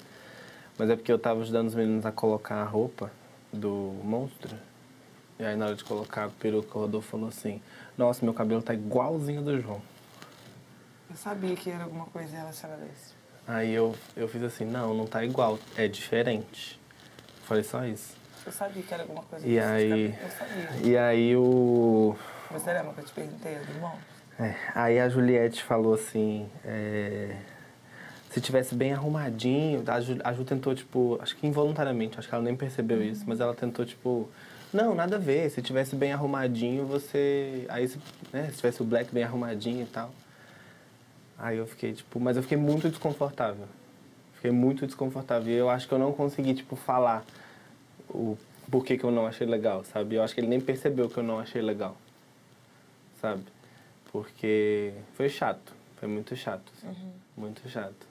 Mas 0.77 0.89
é 0.89 0.95
porque 0.95 1.11
eu 1.11 1.17
estava 1.17 1.41
ajudando 1.41 1.67
os 1.67 1.75
meninos 1.75 2.05
a 2.05 2.11
colocar 2.11 2.55
a 2.55 2.63
roupa 2.63 3.11
do 3.51 3.93
monstro. 4.03 4.55
E 5.37 5.43
aí 5.43 5.55
na 5.55 5.65
hora 5.65 5.75
de 5.75 5.83
colocar 5.83 6.25
a 6.25 6.29
peruca, 6.29 6.77
o 6.77 6.81
Rodolfo 6.81 7.09
falou 7.09 7.27
assim, 7.27 7.61
nossa, 7.97 8.23
meu 8.23 8.33
cabelo 8.33 8.61
tá 8.61 8.73
igualzinho 8.73 9.41
do 9.41 9.59
João. 9.59 9.81
Eu 11.09 11.15
sabia 11.15 11.55
que 11.55 11.69
era 11.69 11.83
alguma 11.83 12.05
coisa 12.05 12.35
relacionada 12.37 12.83
a 12.83 12.85
isso. 12.85 13.15
Aí 13.47 13.73
eu, 13.73 13.95
eu 14.15 14.27
fiz 14.27 14.43
assim, 14.43 14.65
não, 14.65 14.93
não 14.93 15.07
tá 15.07 15.23
igual, 15.23 15.57
é 15.75 15.87
diferente. 15.87 16.79
Falei 17.45 17.63
só 17.63 17.83
isso. 17.85 18.15
Eu 18.45 18.51
sabia 18.51 18.83
que 18.83 18.93
era 18.93 19.03
alguma 19.03 19.23
coisa 19.23 19.45
E 19.47 19.57
esse 19.57 19.67
aí, 19.67 20.15
Eu 20.21 20.29
sabia. 20.29 20.87
e 20.87 20.97
aí 20.97 21.35
o... 21.35 22.15
Você 22.51 22.71
lembra 22.73 22.93
que 22.93 22.99
eu 23.01 23.05
te 23.05 23.11
perguntei 23.13 23.55
do 23.55 23.79
bom? 23.79 23.97
É, 24.39 24.55
aí 24.73 24.99
a 24.99 25.09
Juliette 25.09 25.63
falou 25.63 25.95
assim, 25.95 26.49
é, 26.63 27.35
se 28.29 28.39
tivesse 28.39 28.73
bem 28.75 28.93
arrumadinho, 28.93 29.83
a 29.87 29.99
Ju, 29.99 30.17
a 30.23 30.31
Ju 30.31 30.45
tentou, 30.45 30.73
tipo, 30.73 31.19
acho 31.21 31.35
que 31.35 31.45
involuntariamente, 31.45 32.17
acho 32.17 32.29
que 32.29 32.33
ela 32.33 32.43
nem 32.43 32.55
percebeu 32.55 33.03
isso, 33.03 33.25
mas 33.27 33.39
ela 33.39 33.53
tentou, 33.53 33.85
tipo, 33.85 34.29
não, 34.71 34.95
nada 34.95 35.17
a 35.17 35.19
ver, 35.19 35.49
se 35.49 35.61
tivesse 35.61 35.95
bem 35.95 36.13
arrumadinho, 36.13 36.85
você, 36.85 37.65
aí, 37.67 37.91
né, 38.31 38.49
se 38.51 38.57
tivesse 38.57 38.81
o 38.81 38.85
black 38.85 39.13
bem 39.13 39.23
arrumadinho 39.23 39.83
e 39.83 39.87
tal. 39.87 40.11
Aí 41.39 41.57
eu 41.57 41.65
fiquei, 41.65 41.93
tipo, 41.93 42.19
mas 42.19 42.35
eu 42.35 42.43
fiquei 42.43 42.57
muito 42.57 42.89
desconfortável. 42.89 43.67
Fiquei 44.35 44.51
muito 44.51 44.85
desconfortável. 44.85 45.51
E 45.51 45.55
eu 45.55 45.69
acho 45.69 45.87
que 45.87 45.93
eu 45.93 45.99
não 45.99 46.11
consegui, 46.11 46.53
tipo, 46.53 46.75
falar 46.75 47.23
o 48.09 48.37
porquê 48.69 48.97
que 48.97 49.03
eu 49.03 49.11
não 49.11 49.25
achei 49.25 49.47
legal, 49.47 49.83
sabe? 49.83 50.15
Eu 50.15 50.23
acho 50.23 50.33
que 50.33 50.41
ele 50.41 50.47
nem 50.47 50.61
percebeu 50.61 51.09
que 51.09 51.17
eu 51.17 51.23
não 51.23 51.39
achei 51.39 51.61
legal, 51.61 51.97
sabe? 53.21 53.43
Porque 54.11 54.93
foi 55.15 55.29
chato, 55.29 55.73
foi 55.97 56.07
muito 56.07 56.35
chato, 56.35 56.71
assim, 56.77 57.11
muito 57.35 57.67
chato. 57.69 58.07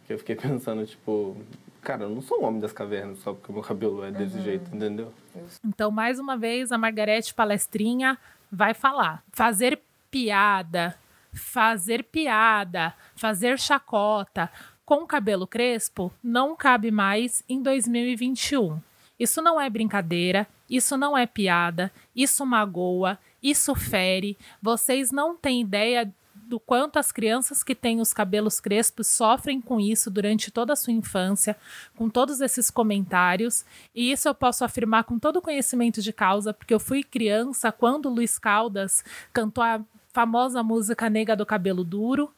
Porque 0.00 0.14
eu 0.14 0.18
fiquei 0.18 0.34
pensando, 0.36 0.86
tipo, 0.86 1.36
cara, 1.82 2.04
eu 2.04 2.10
não 2.10 2.22
sou 2.22 2.40
um 2.40 2.44
homem 2.46 2.60
das 2.60 2.72
cavernas 2.72 3.18
só 3.18 3.32
porque 3.32 3.52
meu 3.52 3.62
cabelo 3.62 4.04
é 4.04 4.10
desse 4.10 4.40
jeito, 4.40 4.74
entendeu? 4.74 5.12
Então, 5.64 5.90
mais 5.90 6.18
uma 6.18 6.36
vez, 6.36 6.72
a 6.72 6.78
Margarete 6.78 7.34
Palestrinha 7.34 8.18
vai 8.50 8.72
falar. 8.72 9.22
Fazer 9.32 9.80
piada, 10.10 10.96
fazer 11.36 12.04
piada, 12.04 12.94
fazer 13.14 13.58
chacota 13.58 14.50
com 14.84 15.04
cabelo 15.06 15.46
crespo 15.46 16.12
não 16.22 16.54
cabe 16.56 16.90
mais 16.90 17.42
em 17.48 17.60
2021. 17.60 18.80
Isso 19.18 19.40
não 19.42 19.60
é 19.60 19.68
brincadeira, 19.68 20.46
isso 20.68 20.96
não 20.96 21.16
é 21.16 21.26
piada, 21.26 21.90
isso 22.14 22.44
magoa, 22.44 23.18
isso 23.42 23.74
fere. 23.74 24.36
Vocês 24.62 25.10
não 25.10 25.36
têm 25.36 25.62
ideia 25.62 26.12
do 26.46 26.60
quanto 26.60 26.98
as 26.98 27.10
crianças 27.10 27.64
que 27.64 27.74
têm 27.74 28.00
os 28.00 28.12
cabelos 28.12 28.60
crespos 28.60 29.08
sofrem 29.08 29.60
com 29.60 29.80
isso 29.80 30.10
durante 30.10 30.50
toda 30.50 30.74
a 30.74 30.76
sua 30.76 30.92
infância, 30.92 31.56
com 31.96 32.08
todos 32.08 32.40
esses 32.40 32.70
comentários. 32.70 33.64
E 33.94 34.12
isso 34.12 34.28
eu 34.28 34.34
posso 34.34 34.64
afirmar 34.64 35.04
com 35.04 35.18
todo 35.18 35.42
conhecimento 35.42 36.00
de 36.00 36.12
causa, 36.12 36.54
porque 36.54 36.72
eu 36.72 36.78
fui 36.78 37.02
criança 37.02 37.72
quando 37.72 38.08
Luiz 38.08 38.38
Caldas 38.38 39.04
cantou 39.32 39.64
a 39.64 39.80
famosa 40.16 40.62
música 40.62 41.10
Nega 41.10 41.36
do 41.36 41.44
Cabelo 41.44 41.84
Duro, 41.84 42.32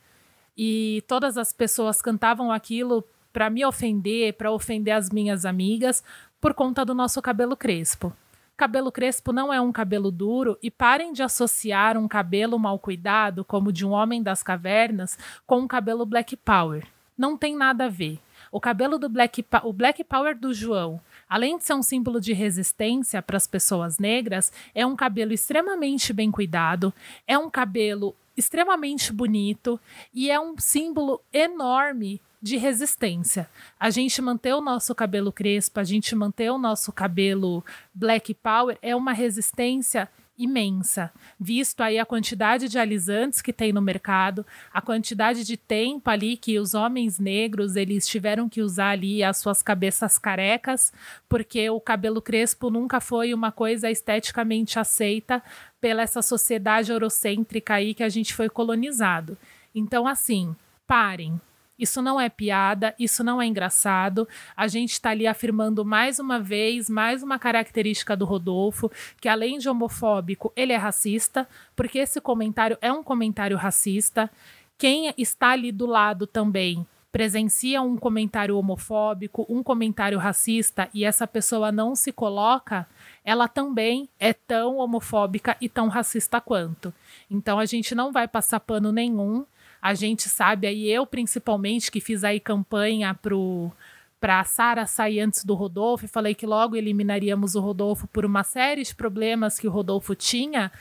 e 0.56 1.04
todas 1.06 1.38
as 1.38 1.52
pessoas 1.52 2.02
cantavam 2.02 2.50
aquilo 2.50 3.04
para 3.32 3.49
me 3.49 3.64
ofender, 3.64 4.32
para 4.32 4.50
ofender 4.50 4.92
as 4.92 5.11
minhas 5.11 5.44
amigas, 5.44 6.02
por 6.40 6.54
conta 6.54 6.85
do 6.85 6.92
nosso 6.92 7.23
cabelo 7.23 7.56
crespo. 7.56 8.12
Cabelo 8.56 8.90
crespo 8.90 9.32
não 9.32 9.54
é 9.54 9.61
um 9.61 9.70
cabelo 9.70 10.11
duro 10.11 10.58
e 10.61 10.73
parem 10.73 11.12
de 11.12 11.23
associar 11.23 11.97
um 11.97 12.08
cabelo 12.08 12.58
mal 12.58 12.80
cuidado, 12.80 13.44
como 13.44 13.73
de 13.73 13.87
um 13.87 13.90
homem 13.90 14.25
das 14.25 14.42
cavernas, 14.42 15.16
com 15.47 15.61
um 15.61 15.68
cabelo 15.68 16.04
black 16.04 16.37
power. 16.37 16.85
Não 17.16 17.37
tem 17.37 17.56
nada 17.56 17.85
a 17.85 17.88
ver. 17.88 18.18
O 18.50 18.60
cabelo 18.60 18.98
do 18.98 19.08
black, 19.08 19.44
o 19.62 19.72
black 19.72 20.02
power 20.04 20.36
do 20.38 20.52
João, 20.54 21.00
além 21.28 21.58
de 21.58 21.64
ser 21.64 21.74
um 21.74 21.82
símbolo 21.82 22.20
de 22.20 22.32
resistência 22.32 23.20
para 23.22 23.36
as 23.36 23.46
pessoas 23.46 23.98
negras, 23.98 24.52
é 24.74 24.86
um 24.86 24.96
cabelo 24.96 25.32
extremamente 25.32 26.12
bem 26.12 26.30
cuidado, 26.30 26.92
é 27.26 27.36
um 27.38 27.50
cabelo 27.50 28.14
extremamente 28.36 29.12
bonito 29.12 29.80
e 30.14 30.30
é 30.30 30.38
um 30.38 30.56
símbolo 30.58 31.20
enorme 31.32 32.20
de 32.40 32.56
resistência. 32.56 33.48
A 33.78 33.90
gente 33.90 34.22
manter 34.22 34.54
o 34.54 34.60
nosso 34.60 34.94
cabelo 34.94 35.32
crespo, 35.32 35.80
a 35.80 35.84
gente 35.84 36.14
manter 36.14 36.50
o 36.50 36.58
nosso 36.58 36.92
cabelo 36.92 37.64
black 37.92 38.32
power 38.34 38.78
é 38.80 38.94
uma 38.94 39.12
resistência 39.12 40.08
imensa, 40.38 41.12
visto 41.38 41.80
aí 41.80 41.99
a 41.99 42.07
quantidade 42.07 42.68
de 42.68 42.78
alisantes 42.78 43.42
que 43.42 43.52
tem 43.52 43.73
no 43.73 43.83
mercado, 43.83 44.47
a 44.73 44.80
quantidade 44.80 45.45
de 45.45 45.57
tempo 45.57 46.09
ali 46.09 46.37
que 46.37 46.59
os 46.59 46.75
homens 46.75 47.18
negros 47.18 47.75
eles 47.75 48.07
tiveram 48.07 48.49
que 48.49 48.62
usar 48.62 48.90
ali 48.90 49.25
as 49.25 49.38
suas 49.38 49.62
cabeças 49.62 50.18
carecas, 50.18 50.92
porque 51.28 51.68
o 51.68 51.80
cabelo 51.80 52.23
crespo 52.23 52.71
nunca 52.71 53.00
foi 53.00 53.35
uma 53.35 53.50
coisa 53.50 53.90
esteticamente 53.90 54.78
aceita 54.78 55.42
pela 55.80 56.02
essa 56.02 56.23
sociedade 56.23 56.92
eurocêntrica 56.92 57.75
aí 57.75 57.92
que 57.92 58.02
a 58.02 58.09
gente 58.09 58.33
foi 58.33 58.49
colonizado. 58.49 59.37
Então 59.75 60.07
assim, 60.07 60.54
parem, 60.87 61.40
isso 61.78 62.02
não 62.02 62.20
é 62.20 62.28
piada, 62.28 62.94
isso 62.99 63.23
não 63.23 63.40
é 63.40 63.47
engraçado. 63.47 64.28
A 64.56 64.66
gente 64.66 64.92
está 64.92 65.11
ali 65.11 65.26
afirmando 65.26 65.85
mais 65.85 66.18
uma 66.18 66.40
vez, 66.40 66.90
mais 66.90 67.23
uma 67.23 67.38
característica 67.38 68.16
do 68.16 68.25
Rodolfo, 68.25 68.90
que 69.20 69.28
além 69.28 69.58
de 69.58 69.68
homofóbico, 69.68 70.52
ele 70.56 70.73
é 70.73 70.76
racista, 70.76 71.49
porque 71.76 71.99
esse 71.99 72.20
comentário 72.20 72.76
é 72.80 72.92
um 72.92 73.02
comentário 73.02 73.56
racista. 73.56 74.30
Quem 74.76 75.12
está 75.16 75.50
ali 75.50 75.73
do 75.73 75.87
lado 75.87 76.26
também 76.26 76.87
presencia 77.11 77.80
um 77.80 77.97
comentário 77.97 78.56
homofóbico, 78.56 79.47
um 79.49 79.62
comentário 79.62 80.18
racista 80.18 80.88
e 80.92 81.04
essa 81.04 81.26
pessoa 81.26 81.73
não 81.73 81.94
se 81.94 82.12
coloca, 82.12 82.87
ela 83.25 83.49
também 83.49 84.08
é 84.20 84.32
tão 84.32 84.76
homofóbica 84.76 85.56
e 85.61 85.68
tão 85.68 85.88
racista 85.88 86.40
quanto. 86.40 86.92
Então 87.30 87.58
a 87.58 87.64
gente 87.64 87.94
não 87.94 88.12
vai 88.12 88.28
passar 88.28 88.61
pano 88.61 88.92
nenhum. 88.92 89.44
A 89.80 89.94
gente 89.94 90.28
sabe 90.28 90.66
aí, 90.66 90.88
eu 90.88 91.06
principalmente, 91.06 91.90
que 91.90 92.00
fiz 92.00 92.25
aí 92.25 92.40
campanha 92.40 93.14
pro 93.14 93.73
para 94.20 94.40
a 94.40 94.44
Sara 94.44 94.85
sair 94.85 95.20
antes 95.20 95.44
do 95.44 95.54
Rodolfo 95.54 96.04
e 96.04 96.08
falei 96.08 96.35
que 96.35 96.44
logo 96.44 96.75
eliminaríamos 96.75 97.54
o 97.54 97.61
Rodolfo 97.61 98.08
por 98.08 98.25
uma 98.25 98.42
série 98.42 98.82
de 98.82 98.94
problemas 98.94 99.58
que 99.58 99.68
o 99.68 99.70
Rodolfo 99.70 100.14
tinha. 100.14 100.73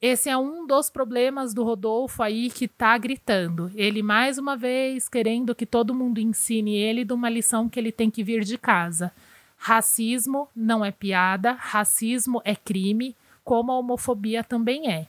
Esse 0.00 0.28
é 0.28 0.36
um 0.36 0.66
dos 0.66 0.90
problemas 0.90 1.54
do 1.54 1.62
Rodolfo 1.62 2.22
aí 2.22 2.50
que 2.50 2.68
tá 2.68 2.96
gritando. 2.98 3.70
Ele 3.74 4.02
mais 4.02 4.38
uma 4.38 4.56
vez 4.56 5.08
querendo 5.08 5.54
que 5.54 5.66
todo 5.66 5.94
mundo 5.94 6.18
ensine 6.18 6.76
ele 6.76 7.04
de 7.04 7.12
uma 7.12 7.28
lição 7.28 7.68
que 7.68 7.78
ele 7.78 7.92
tem 7.92 8.10
que 8.10 8.22
vir 8.22 8.44
de 8.44 8.58
casa. 8.58 9.12
Racismo 9.56 10.48
não 10.54 10.84
é 10.84 10.90
piada, 10.90 11.52
racismo 11.52 12.42
é 12.44 12.54
crime, 12.54 13.16
como 13.42 13.72
a 13.72 13.78
homofobia 13.78 14.44
também 14.44 14.90
é. 14.90 15.06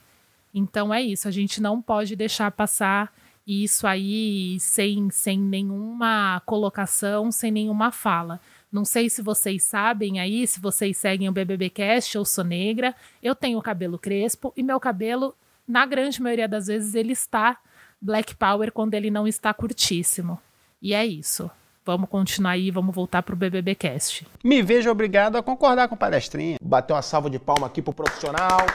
Então 0.58 0.92
é 0.92 1.02
isso, 1.02 1.28
a 1.28 1.30
gente 1.30 1.60
não 1.60 1.82
pode 1.82 2.16
deixar 2.16 2.50
passar 2.50 3.12
isso 3.46 3.86
aí 3.86 4.58
sem, 4.58 5.10
sem 5.10 5.38
nenhuma 5.38 6.40
colocação, 6.46 7.30
sem 7.30 7.52
nenhuma 7.52 7.92
fala. 7.92 8.40
Não 8.72 8.82
sei 8.82 9.10
se 9.10 9.20
vocês 9.20 9.62
sabem 9.64 10.18
aí, 10.18 10.46
se 10.46 10.58
vocês 10.58 10.96
seguem 10.96 11.28
o 11.28 11.32
BBBcast, 11.32 12.16
eu 12.16 12.24
sou 12.24 12.42
negra, 12.42 12.94
eu 13.22 13.34
tenho 13.34 13.60
cabelo 13.60 13.98
crespo 13.98 14.50
e 14.56 14.62
meu 14.62 14.80
cabelo, 14.80 15.34
na 15.68 15.84
grande 15.84 16.22
maioria 16.22 16.48
das 16.48 16.68
vezes, 16.68 16.94
ele 16.94 17.12
está 17.12 17.58
black 18.00 18.34
power 18.34 18.72
quando 18.72 18.94
ele 18.94 19.10
não 19.10 19.28
está 19.28 19.52
curtíssimo. 19.52 20.40
E 20.80 20.94
é 20.94 21.04
isso. 21.04 21.50
Vamos 21.84 22.08
continuar 22.08 22.52
aí, 22.52 22.70
vamos 22.70 22.94
voltar 22.94 23.22
pro 23.22 23.36
BBBcast. 23.36 24.26
Me 24.42 24.62
vejo 24.62 24.90
obrigado 24.90 25.36
a 25.36 25.42
concordar 25.42 25.86
com 25.86 25.94
o 25.94 25.98
palestrinha. 25.98 26.56
Bateu 26.62 26.96
uma 26.96 27.02
salva 27.02 27.28
de 27.28 27.38
palma 27.38 27.66
aqui 27.66 27.82
pro 27.82 27.92
profissional. 27.92 28.66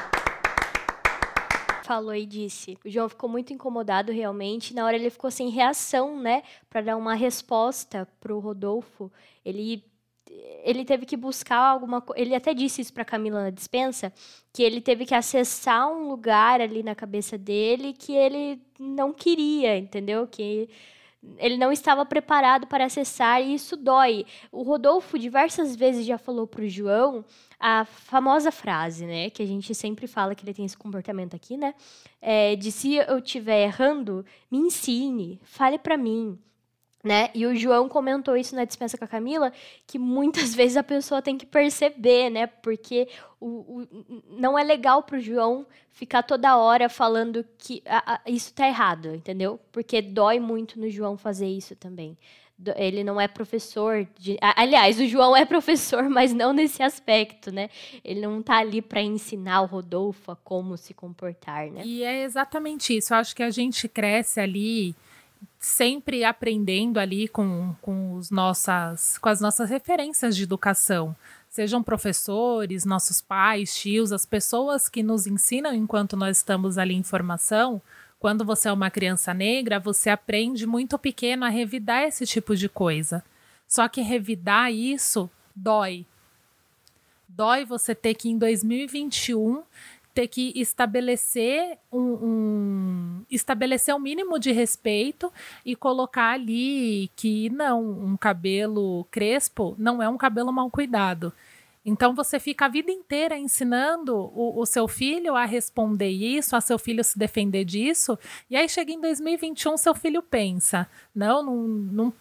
Falou 1.86 2.16
e 2.16 2.26
disse. 2.26 2.78
O 2.86 2.90
João 2.90 3.10
ficou 3.10 3.30
muito 3.30 3.54
incomodado 3.54 4.12
realmente. 4.12 4.74
Na 4.74 4.86
hora 4.86 4.96
ele 4.96 5.10
ficou 5.10 5.32
sem 5.32 5.50
reação, 5.50 6.20
né, 6.20 6.44
Pra 6.70 6.82
dar 6.82 6.98
uma 6.98 7.14
resposta 7.16 8.08
pro 8.20 8.40
Rodolfo. 8.40 9.12
Ele 9.44 9.84
ele 10.64 10.86
teve 10.86 11.06
que 11.06 11.18
buscar 11.18 11.58
alguma 11.58 12.02
coisa. 12.02 12.22
Ele 12.22 12.36
até 12.36 12.54
disse 12.54 12.82
isso 12.82 12.94
pra 12.94 13.04
Camila 13.04 13.44
na 13.44 13.50
dispensa, 13.50 14.14
que 14.54 14.64
ele 14.64 14.80
teve 14.80 15.06
que 15.06 15.14
acessar 15.14 15.92
um 15.92 16.08
lugar 16.08 16.62
ali 16.62 16.84
na 16.84 16.96
cabeça 16.96 17.38
dele 17.38 17.94
que 17.94 18.14
ele 18.14 18.62
não 18.80 19.12
queria, 19.12 19.78
entendeu? 19.78 20.28
Que 20.28 20.70
ele 21.38 21.58
não 21.58 21.72
estava 21.72 22.06
preparado 22.06 22.66
para 22.66 22.86
acessar 22.86 23.42
e 23.42 23.54
isso 23.54 23.78
dói. 23.78 24.26
O 24.52 24.64
Rodolfo 24.64 25.20
diversas 25.20 25.76
vezes 25.76 26.06
já 26.06 26.18
falou 26.18 26.48
pro 26.48 26.68
João 26.68 27.24
a 27.60 27.86
famosa 27.86 28.52
frase, 28.52 29.06
né, 29.06 29.30
que 29.30 29.44
a 29.44 29.46
gente 29.46 29.76
sempre 29.76 30.08
fala 30.08 30.34
que 30.34 30.44
ele 30.44 30.54
tem 30.54 30.66
esse 30.66 30.78
comportamento 30.78 31.36
aqui, 31.36 31.58
né, 31.58 31.76
é, 32.20 32.56
de 32.56 32.72
se 32.72 32.96
eu 32.96 33.20
estiver 33.20 33.64
errando, 33.64 34.26
me 34.50 34.58
ensine, 34.58 35.40
fale 35.44 35.78
para 35.78 35.96
mim 35.96 36.40
né? 37.04 37.30
E 37.34 37.46
o 37.46 37.56
João 37.56 37.90
comentou 37.90 38.38
isso 38.38 38.56
na 38.56 38.66
dispensa 38.66 38.98
com 38.98 39.06
a 39.06 39.08
Camila, 39.08 39.52
que 39.88 39.98
muitas 39.98 40.54
vezes 40.56 40.78
a 40.78 40.84
pessoa 40.84 41.22
tem 41.22 41.38
que 41.38 41.46
perceber, 41.46 42.30
né? 42.30 42.48
Porque 42.48 43.08
o, 43.40 43.48
o 43.48 43.88
não 44.30 44.58
é 44.58 44.64
legal 44.64 45.04
pro 45.04 45.20
João 45.20 45.66
ficar 45.90 46.24
toda 46.24 46.58
hora 46.58 46.90
falando 46.90 47.46
que 47.58 47.82
a, 47.86 48.14
a, 48.16 48.22
isso 48.30 48.54
tá 48.54 48.68
errado, 48.68 49.14
entendeu? 49.16 49.60
Porque 49.72 50.02
dói 50.02 50.40
muito 50.40 50.80
no 50.80 50.90
João 50.90 51.18
fazer 51.18 51.48
isso 51.48 51.76
também. 51.76 52.18
Ele 52.76 53.04
não 53.04 53.20
é 53.20 53.28
professor 53.28 54.08
de. 54.20 54.38
Aliás, 54.40 55.00
o 55.00 55.08
João 55.08 55.36
é 55.36 55.44
professor, 55.46 56.08
mas 56.08 56.32
não 56.32 56.54
nesse 56.54 56.84
aspecto, 56.84 57.52
né? 57.52 57.72
Ele 58.04 58.22
não 58.22 58.40
tá 58.44 58.58
ali 58.58 58.84
para 58.84 59.02
ensinar 59.02 59.62
o 59.62 59.66
Rodolfo 59.66 60.32
a 60.32 60.36
como 60.36 60.78
se 60.78 60.94
comportar, 60.94 61.72
né? 61.72 61.82
E 61.84 62.04
é 62.04 62.24
exatamente 62.24 62.96
isso. 62.96 63.16
Eu 63.16 63.18
acho 63.18 63.36
que 63.36 63.42
a 63.42 63.50
gente 63.50 63.90
cresce 63.90 64.40
ali 64.40 64.96
sempre 65.60 66.24
aprendendo 66.24 67.00
ali 67.00 67.28
com, 67.28 67.76
com, 67.82 68.16
os 68.16 68.32
nossas, 68.32 69.18
com 69.18 69.30
as 69.30 69.40
nossas 69.40 69.70
referências 69.70 70.36
de 70.36 70.44
educação. 70.44 71.16
Sejam 71.50 71.84
professores, 71.84 72.86
nossos 72.86 73.22
pais, 73.22 73.76
tios, 73.76 74.12
as 74.12 74.26
pessoas 74.26 74.90
que 74.90 75.04
nos 75.04 75.28
ensinam 75.28 75.74
enquanto 75.74 76.18
nós 76.18 76.38
estamos 76.38 76.78
ali 76.78 76.96
em 76.96 77.04
formação. 77.04 77.82
Quando 78.20 78.46
você 78.46 78.70
é 78.70 78.72
uma 78.72 78.90
criança 78.90 79.34
negra, 79.34 79.80
você 79.80 80.10
aprende 80.10 80.66
muito 80.66 80.98
pequeno 80.98 81.46
a 81.46 81.50
revidar 81.50 82.04
esse 82.04 82.26
tipo 82.26 82.56
de 82.56 82.70
coisa. 82.70 83.24
Só 83.68 83.88
que 83.88 84.02
revidar 84.02 84.72
isso 84.72 85.30
dói. 85.56 86.06
Dói 87.28 87.66
você 87.66 87.96
ter 87.96 88.14
que, 88.14 88.30
em 88.30 88.38
2021, 88.38 89.64
ter 90.14 90.28
que 90.28 90.52
estabelecer 90.56 91.78
um, 91.92 92.00
um, 92.00 93.26
estabelecer 93.30 93.96
um 93.96 94.00
mínimo 94.00 94.38
de 94.38 94.52
respeito 94.52 95.32
e 95.66 95.76
colocar 95.76 96.34
ali 96.34 97.10
que 97.16 97.50
não, 97.50 97.82
um 97.82 98.18
cabelo 98.18 99.06
crespo 99.10 99.76
não 99.78 100.02
é 100.02 100.10
um 100.10 100.18
cabelo 100.18 100.52
mal 100.52 100.70
cuidado. 100.70 101.34
Então 101.84 102.14
você 102.14 102.40
fica 102.40 102.66
a 102.66 102.70
vida 102.70 102.92
inteira 102.92 103.38
ensinando 103.38 104.16
o, 104.16 104.60
o, 104.60 104.66
seu 104.66 104.88
filho 104.88 105.36
a 105.36 105.46
responder 105.46 106.10
isso, 106.10 106.56
a 106.56 106.62
seu 106.62 106.78
filho 106.78 107.04
se 107.04 107.18
defender 107.18 107.66
disso, 107.66 108.20
e 108.50 108.56
aí 108.56 108.70
chega 108.70 108.92
em 108.92 109.02
2021, 109.02 109.78
seu 109.78 109.96
filho 109.96 110.22
pensa: 110.22 110.88
não, 111.14 111.44
não, 111.44 111.58
não 111.68 112.14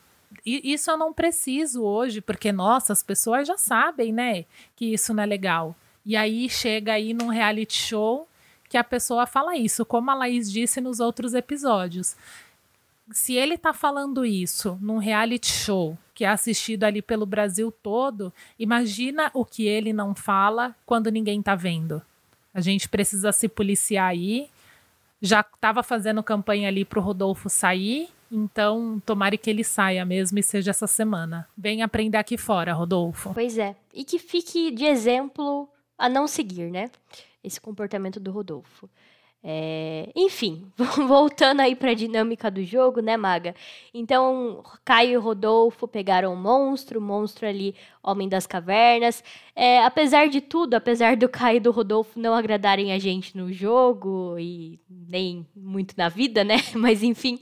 isso 0.47 0.90
eu 0.90 0.97
não 0.97 1.12
preciso 1.12 1.82
hoje, 1.82 2.20
porque 2.20 2.52
nossa, 2.52 2.92
as 2.92 3.02
pessoas 3.02 3.47
já 3.47 3.59
sabem, 3.59 4.12
né, 4.12 4.44
que 4.75 4.94
isso 4.94 5.12
não 5.12 5.23
é 5.23 5.26
legal. 5.26 5.76
E 6.04 6.16
aí 6.16 6.49
chega 6.49 6.95
aí 6.95 7.12
num 7.12 7.28
reality 7.28 7.76
show 7.76 8.26
que 8.69 8.76
a 8.76 8.85
pessoa 8.85 9.26
fala 9.26 9.57
isso, 9.57 9.85
como 9.85 10.11
a 10.11 10.14
Laís 10.14 10.50
disse 10.50 10.80
nos 10.80 11.00
outros 11.00 11.35
episódios. 11.35 12.16
Se 13.11 13.35
ele 13.35 13.59
tá 13.59 13.73
falando 13.73 14.25
isso 14.25 14.78
num 14.80 14.99
reality 14.99 15.50
show 15.50 15.99
que 16.14 16.25
é 16.25 16.28
assistido 16.28 16.85
ali 16.85 17.02
pelo 17.02 17.26
Brasil 17.26 17.73
todo, 17.83 18.33
imagina 18.59 19.30
o 19.35 19.45
que 19.45 19.66
ele 19.66 19.92
não 19.92 20.14
fala 20.14 20.76
quando 20.87 21.11
ninguém 21.11 21.42
tá 21.42 21.54
vendo. 21.54 22.00
A 22.54 22.61
gente 22.61 22.88
precisa 22.88 23.33
se 23.33 23.49
policiar 23.49 24.09
aí. 24.09 24.49
Já 25.21 25.40
estava 25.40 25.83
fazendo 25.83 26.23
campanha 26.23 26.69
ali 26.69 26.85
pro 26.85 27.00
Rodolfo 27.00 27.49
sair, 27.49 28.09
então 28.30 29.02
tomare 29.04 29.37
que 29.37 29.50
ele 29.50 29.64
saia 29.64 30.04
mesmo 30.04 30.38
e 30.38 30.42
seja 30.42 30.71
essa 30.71 30.87
semana. 30.87 31.49
Vem 31.57 31.83
aprender 31.83 32.19
aqui 32.19 32.37
fora, 32.37 32.73
Rodolfo. 32.73 33.35
Pois 33.35 33.59
é. 33.59 33.75
E 33.92 34.04
que 34.04 34.19
fique 34.19 34.71
de 34.71 34.85
exemplo 34.85 35.69
a 36.00 36.09
não 36.09 36.26
seguir, 36.26 36.71
né? 36.71 36.90
Esse 37.45 37.61
comportamento 37.61 38.19
do 38.19 38.33
Rodolfo. 38.33 38.88
É, 39.42 40.11
enfim, 40.14 40.71
voltando 41.09 41.61
aí 41.61 41.75
para 41.75 41.92
a 41.92 41.95
dinâmica 41.95 42.50
do 42.50 42.62
jogo, 42.62 43.00
né, 43.00 43.16
Maga? 43.16 43.54
Então, 43.92 44.62
Caio 44.85 45.12
e 45.12 45.16
Rodolfo 45.16 45.88
pegaram 45.88 46.35
o 46.35 46.37
monstro, 46.37 46.99
o 46.99 47.02
monstro 47.02 47.47
ali, 47.47 47.75
Homem 48.02 48.28
das 48.28 48.47
Cavernas. 48.47 49.25
É, 49.57 49.83
apesar 49.83 50.29
de 50.29 50.40
tudo, 50.42 50.75
apesar 50.75 51.16
do 51.16 51.29
Caio 51.29 51.57
e 51.57 51.61
do 51.61 51.70
Rodolfo 51.70 52.20
não 52.20 52.35
agradarem 52.35 52.92
a 52.92 52.98
gente 52.98 53.37
no 53.37 53.51
jogo 53.51 54.37
e 54.38 54.79
nem 54.90 55.46
muito 55.57 55.94
na 55.96 56.11
vida, 56.11 56.44
né? 56.44 56.57
Mas 56.77 57.03
enfim, 57.03 57.38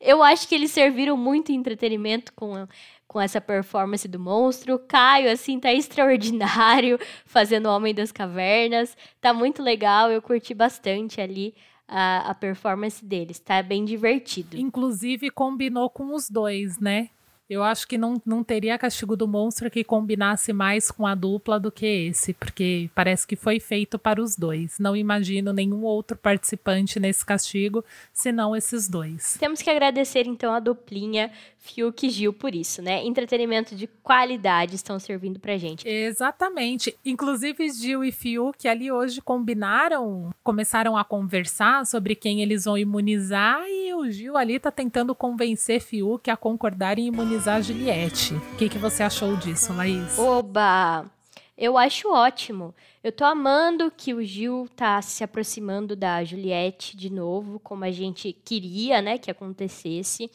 eu 0.00 0.22
acho 0.22 0.48
que 0.48 0.54
eles 0.54 0.70
serviram 0.70 1.16
muito 1.16 1.50
entretenimento 1.50 2.32
com 2.34 2.66
com 3.12 3.20
essa 3.20 3.40
performance 3.40 4.08
do 4.08 4.18
monstro. 4.18 4.78
Caio, 4.78 5.30
assim, 5.30 5.60
tá 5.60 5.70
extraordinário 5.74 6.98
fazendo 7.26 7.66
o 7.66 7.76
Homem 7.76 7.94
das 7.94 8.10
Cavernas. 8.10 8.96
Tá 9.20 9.34
muito 9.34 9.62
legal, 9.62 10.10
eu 10.10 10.22
curti 10.22 10.54
bastante 10.54 11.20
ali 11.20 11.54
a, 11.86 12.30
a 12.30 12.34
performance 12.34 13.04
deles. 13.04 13.38
Tá 13.38 13.62
bem 13.62 13.84
divertido. 13.84 14.56
Inclusive, 14.58 15.30
combinou 15.30 15.90
com 15.90 16.14
os 16.14 16.30
dois, 16.30 16.80
né? 16.80 17.10
Eu 17.50 17.62
acho 17.62 17.86
que 17.86 17.98
não, 17.98 18.20
não 18.24 18.42
teria 18.42 18.78
castigo 18.78 19.14
do 19.14 19.28
monstro 19.28 19.70
que 19.70 19.84
combinasse 19.84 20.54
mais 20.54 20.90
com 20.90 21.06
a 21.06 21.14
dupla 21.14 21.60
do 21.60 21.70
que 21.70 21.84
esse, 21.84 22.32
porque 22.32 22.88
parece 22.94 23.26
que 23.26 23.36
foi 23.36 23.60
feito 23.60 23.98
para 23.98 24.22
os 24.22 24.36
dois. 24.36 24.78
Não 24.78 24.96
imagino 24.96 25.52
nenhum 25.52 25.82
outro 25.82 26.16
participante 26.16 26.98
nesse 26.98 27.26
castigo, 27.26 27.84
senão 28.10 28.56
esses 28.56 28.88
dois. 28.88 29.36
Temos 29.38 29.60
que 29.60 29.68
agradecer 29.68 30.26
então 30.26 30.54
a 30.54 30.60
duplinha 30.60 31.30
Fiuk 31.64 32.04
e 32.04 32.10
Gil 32.10 32.32
por 32.32 32.56
isso, 32.56 32.82
né? 32.82 33.04
Entretenimento 33.04 33.76
de 33.76 33.86
qualidade 33.86 34.74
estão 34.74 34.98
servindo 34.98 35.38
pra 35.38 35.56
gente. 35.56 35.88
Exatamente. 35.88 36.94
Inclusive, 37.04 37.70
Gil 37.70 38.02
e 38.02 38.10
Fiuk 38.10 38.66
ali 38.66 38.90
hoje 38.90 39.22
combinaram, 39.22 40.34
começaram 40.42 40.96
a 40.96 41.04
conversar 41.04 41.86
sobre 41.86 42.16
quem 42.16 42.42
eles 42.42 42.64
vão 42.64 42.76
imunizar 42.76 43.62
e 43.68 43.94
o 43.94 44.10
Gil 44.10 44.36
ali 44.36 44.58
tá 44.58 44.72
tentando 44.72 45.14
convencer 45.14 45.80
Fiuk 45.80 46.28
a 46.28 46.36
concordar 46.36 46.98
em 46.98 47.06
imunizar 47.06 47.58
a 47.58 47.60
Juliette. 47.60 48.34
O 48.34 48.56
que, 48.56 48.68
que 48.68 48.78
você 48.78 49.04
achou 49.04 49.36
disso, 49.36 49.72
Laís? 49.72 50.18
Oba! 50.18 51.08
Eu 51.56 51.78
acho 51.78 52.12
ótimo. 52.12 52.74
Eu 53.04 53.12
tô 53.12 53.24
amando 53.24 53.92
que 53.96 54.12
o 54.12 54.24
Gil 54.24 54.68
tá 54.74 55.00
se 55.00 55.22
aproximando 55.22 55.94
da 55.94 56.24
Juliette 56.24 56.96
de 56.96 57.08
novo, 57.08 57.60
como 57.60 57.84
a 57.84 57.90
gente 57.92 58.32
queria, 58.32 59.00
né, 59.00 59.16
que 59.16 59.30
acontecesse. 59.30 60.28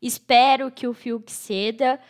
Espero 0.00 0.70
que 0.70 0.86
o 0.86 0.94
Fiuk 0.94 1.30
ceda, 1.30 2.00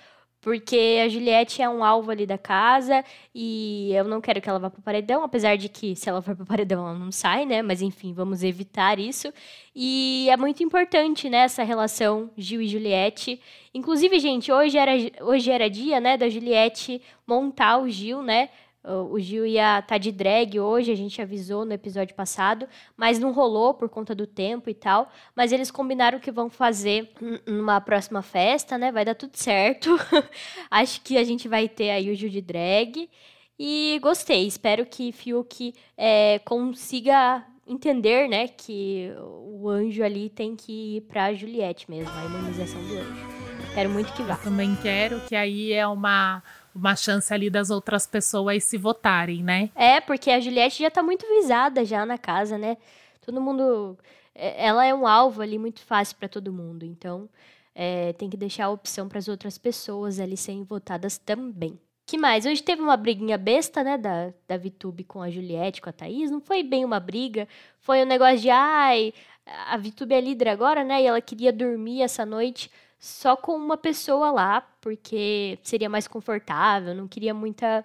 porque 0.41 0.99
a 1.05 1.09
Juliette 1.09 1.61
é 1.61 1.69
um 1.69 1.85
alvo 1.85 2.11
ali 2.11 2.25
da 2.25 2.39
casa 2.39 3.05
e 3.35 3.93
eu 3.93 4.05
não 4.05 4.21
quero 4.21 4.41
que 4.41 4.49
ela 4.49 4.59
vá 4.59 4.71
pro 4.71 4.81
paredão, 4.81 5.23
apesar 5.23 5.57
de 5.57 5.69
que 5.69 5.95
se 5.95 6.09
ela 6.09 6.23
for 6.23 6.35
pro 6.35 6.47
paredão 6.47 6.89
ela 6.89 6.99
não 6.99 7.13
sai, 7.13 7.45
né? 7.45 7.61
Mas 7.61 7.83
enfim, 7.83 8.15
vamos 8.15 8.43
evitar 8.43 8.99
isso. 8.99 9.33
E 9.75 10.29
é 10.31 10.37
muito 10.37 10.63
importante, 10.63 11.29
né, 11.29 11.39
essa 11.39 11.63
relação 11.63 12.31
Gil 12.37 12.63
e 12.63 12.69
Juliette. 12.69 13.41
Inclusive, 13.75 14.19
gente, 14.19 14.51
hoje 14.51 14.79
era, 14.79 14.93
hoje 15.21 15.51
era 15.51 15.69
dia, 15.69 16.01
né, 16.01 16.17
da 16.17 16.29
Juliette 16.29 17.03
montar 17.27 17.79
o 17.79 17.89
Gil, 17.89 18.23
né? 18.23 18.49
O 18.83 19.19
Gil 19.19 19.45
ia 19.45 19.81
estar 19.81 19.83
tá 19.83 19.99
de 19.99 20.11
drag 20.11 20.59
hoje, 20.59 20.91
a 20.91 20.95
gente 20.95 21.21
avisou 21.21 21.67
no 21.67 21.73
episódio 21.75 22.15
passado, 22.15 22.67
mas 22.97 23.19
não 23.19 23.31
rolou 23.31 23.75
por 23.75 23.91
conta 23.91 24.15
do 24.15 24.27
tempo 24.27 24.71
e 24.71 24.75
tal. 24.75 25.11
Mas 25.37 25.53
eles 25.53 25.71
combinaram 25.71 26.19
que 26.19 26.31
vão 26.31 26.49
fazer 26.49 27.13
numa 27.47 27.81
próxima 27.81 28.23
festa, 28.23 28.79
né? 28.79 28.91
Vai 28.91 29.05
dar 29.05 29.15
tudo 29.15 29.37
certo. 29.37 29.91
Acho 30.71 31.03
que 31.03 31.19
a 31.19 31.25
gente 31.25 31.47
vai 31.47 31.69
ter 31.69 31.91
aí 31.91 32.11
o 32.11 32.15
Gil 32.15 32.31
de 32.31 32.41
drag. 32.41 33.11
E 33.59 33.99
gostei, 34.01 34.47
espero 34.47 34.87
que 34.87 35.13
Fiuk 35.13 35.75
é, 35.95 36.39
consiga 36.39 37.45
entender, 37.67 38.27
né, 38.27 38.49
que 38.49 39.13
o 39.19 39.69
anjo 39.69 40.03
ali 40.03 40.31
tem 40.31 40.57
que 40.57 40.97
ir 40.97 41.01
pra 41.03 41.35
Juliette 41.35 41.89
mesmo, 41.89 42.11
a 42.11 42.25
imunização 42.25 42.83
do 42.83 42.95
anjo. 42.97 43.41
Quero 43.75 43.91
muito 43.91 44.13
que 44.15 44.23
vá. 44.23 44.35
Eu 44.35 44.39
também 44.39 44.75
quero, 44.83 45.21
que 45.21 45.37
aí 45.37 45.73
é 45.73 45.87
uma 45.87 46.43
uma 46.75 46.95
chance 46.97 47.33
ali 47.33 47.51
das 47.51 47.71
outras 47.71 48.07
pessoas 48.07 48.65
se 48.65 48.77
votarem, 48.77 49.43
né? 49.43 49.71
É, 49.75 50.01
porque 50.01 50.31
a 50.31 50.41
Juliette 50.41 50.83
já 50.83 50.91
tá 50.91 51.03
muito 51.03 51.27
visada 51.27 51.85
já 51.85 52.05
na 52.07 52.19
casa, 52.19 52.57
né? 52.57 52.77
Todo 53.25 53.41
mundo. 53.41 53.99
É, 54.35 54.67
ela 54.67 54.85
é 54.85 54.95
um 54.95 55.07
alvo 55.07 55.43
ali 55.43 55.59
muito 55.59 55.81
fácil 55.81 56.17
para 56.17 56.29
todo 56.29 56.53
mundo. 56.53 56.85
Então, 56.85 57.29
é, 57.75 58.13
tem 58.15 58.29
que 58.31 58.37
deixar 58.37 58.67
a 58.67 58.71
opção 58.71 59.09
para 59.09 59.19
as 59.19 59.29
outras 59.29 59.59
pessoas 59.59 60.21
ali 60.21 60.37
serem 60.37 60.65
votadas 60.65 61.19
também. 61.19 61.79
que 62.07 62.19
mais? 62.19 62.45
Hoje 62.45 62.63
teve 62.63 62.83
uma 62.83 62.97
briguinha 62.97 63.39
besta, 63.39 63.85
né, 63.85 63.97
da, 63.97 64.33
da 64.49 64.57
Vitube 64.57 65.05
com 65.05 65.23
a 65.23 65.31
Juliette, 65.31 65.81
com 65.81 65.89
a 65.89 65.93
Thaís. 65.93 66.31
Não 66.31 66.41
foi 66.41 66.63
bem 66.63 66.85
uma 66.85 66.99
briga. 66.99 67.47
Foi 67.79 68.03
um 68.03 68.07
negócio 68.07 68.39
de, 68.39 68.51
ai, 68.51 69.13
a 69.47 69.77
Vitube 69.77 70.15
é 70.15 70.21
líder 70.21 70.49
agora, 70.49 70.85
né? 70.85 71.03
E 71.03 71.07
ela 71.07 71.21
queria 71.21 71.53
dormir 71.53 72.03
essa 72.03 72.27
noite 72.27 72.71
só 73.01 73.37
com 73.37 73.57
uma 73.57 73.79
pessoa 73.79 74.31
lá, 74.33 74.63
porque 74.81 75.59
seria 75.63 75.89
mais 75.91 76.07
confortável, 76.09 76.95
não 76.95 77.09
queria 77.09 77.35
muita 77.35 77.85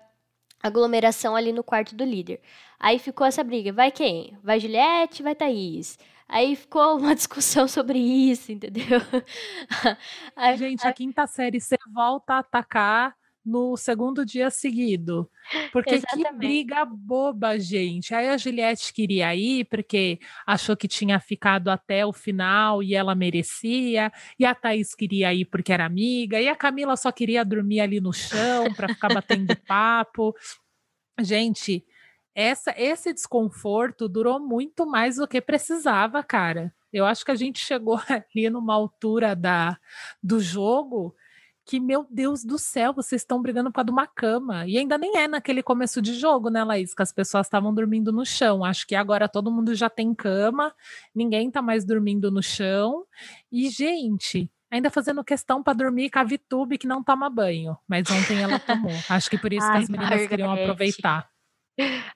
aglomeração 0.63 1.36
ali 1.36 1.54
no 1.54 1.63
quarto 1.63 1.95
do 1.95 2.04
líder. 2.06 2.41
Aí 2.80 2.99
ficou 2.99 3.25
essa 3.28 3.43
briga, 3.43 3.73
vai 3.73 3.91
quem? 3.91 4.38
Vai 4.43 4.60
Juliette, 4.60 5.23
vai 5.23 5.36
Thaís. 5.36 5.97
Aí 6.28 6.56
ficou 6.56 6.97
uma 6.97 7.13
discussão 7.15 7.67
sobre 7.67 7.99
isso, 7.99 8.51
entendeu? 8.51 8.99
Gente, 10.58 10.86
a 10.88 10.93
quinta 10.93 11.28
série 11.28 11.60
você 11.62 11.78
volta 11.93 12.36
a 12.36 12.39
atacar 12.39 13.15
no 13.45 13.77
segundo 13.77 14.25
dia 14.25 14.49
seguido. 14.49 15.29
Porque 15.71 15.91
que 15.91 15.95
Exatamente. 15.97 16.38
briga 16.38 16.84
boba, 16.84 17.60
gente. 17.60 18.15
Aí 18.15 18.27
a 18.29 18.38
Juliette 18.38 18.91
queria 18.91 19.36
ir 19.36 19.65
porque 19.65 20.19
achou 20.47 20.75
que 20.75 20.88
tinha 20.88 21.19
ficado 21.19 21.69
até 21.69 22.05
o 22.05 22.12
final 22.12 22.81
e 22.81 22.95
ela 22.95 23.13
merecia. 23.13 24.12
E 24.39 24.45
a 24.45 24.55
Thaís 24.55 24.95
queria 24.95 25.34
ir 25.34 25.45
porque 25.45 25.71
era 25.71 25.86
amiga. 25.86 26.41
E 26.41 26.47
a 26.47 26.55
Camila 26.55 26.97
só 26.97 27.12
queria 27.12 27.45
dormir 27.45 27.81
ali 27.81 28.01
no 28.01 28.12
chão 28.12 28.73
para 28.73 28.89
ficar 28.89 29.13
batendo 29.13 29.55
papo. 29.67 30.34
Gente, 31.19 31.86
essa, 32.34 32.73
esse 32.77 33.13
desconforto 33.13 34.10
durou 34.10 34.39
muito 34.39 34.86
mais 34.86 35.17
do 35.17 35.27
que 35.27 35.39
precisava, 35.39 36.23
cara. 36.23 36.73
Eu 36.91 37.05
acho 37.05 37.23
que 37.23 37.31
a 37.31 37.36
gente 37.36 37.60
chegou 37.60 37.99
ali 38.10 38.49
numa 38.49 38.73
altura 38.73 39.36
da, 39.36 39.77
do 40.23 40.39
jogo 40.39 41.15
que, 41.65 41.80
meu 41.80 42.06
Deus 42.10 42.43
do 42.43 42.58
céu, 42.60 42.93
vocês 42.93 43.21
estão 43.21 43.41
brigando 43.41 43.69
por 43.71 43.75
causa 43.75 43.86
de 43.88 43.91
uma 43.91 44.06
cama. 44.06 44.67
E 44.67 44.78
ainda 44.78 44.97
nem 44.97 45.17
é 45.17 45.28
naquele 45.28 45.63
começo 45.63 46.01
de 46.01 46.13
jogo, 46.13 46.49
né, 46.49 46.63
Laís? 46.63 46.93
Que 46.93 47.01
as 47.01 47.12
pessoas 47.12 47.47
estavam 47.47 47.73
dormindo 47.73 48.12
no 48.12 48.25
chão. 48.25 48.63
Acho 48.63 48.86
que 48.86 48.95
agora 48.95 49.28
todo 49.28 49.51
mundo 49.51 49.73
já 49.73 49.89
tem 49.89 50.13
cama, 50.13 50.73
ninguém 51.13 51.49
tá 51.49 51.62
mais 51.62 51.84
dormindo 51.86 52.30
no 52.32 52.43
chão. 52.43 53.06
E, 53.51 53.69
gente. 53.69 54.49
Ainda 54.71 54.89
fazendo 54.89 55.23
questão 55.23 55.63
para 55.63 55.73
dormir 55.73 56.10
com 56.10 56.19
a 56.19 56.23
Vitube 56.23 56.78
que 56.78 56.88
não 56.88 57.01
toma 57.04 57.30
banho. 57.30 57.78
Mas 57.88 58.10
ontem 58.10 58.41
ela 58.41 58.60
tomou. 58.60 58.91
Acho 59.10 59.30
que 59.30 59.38
por 59.38 59.54
isso 59.54 59.65
que 59.71 59.78
as 59.78 59.88
meninas 59.89 60.28
queriam 60.28 60.51
aproveitar. 60.51 61.30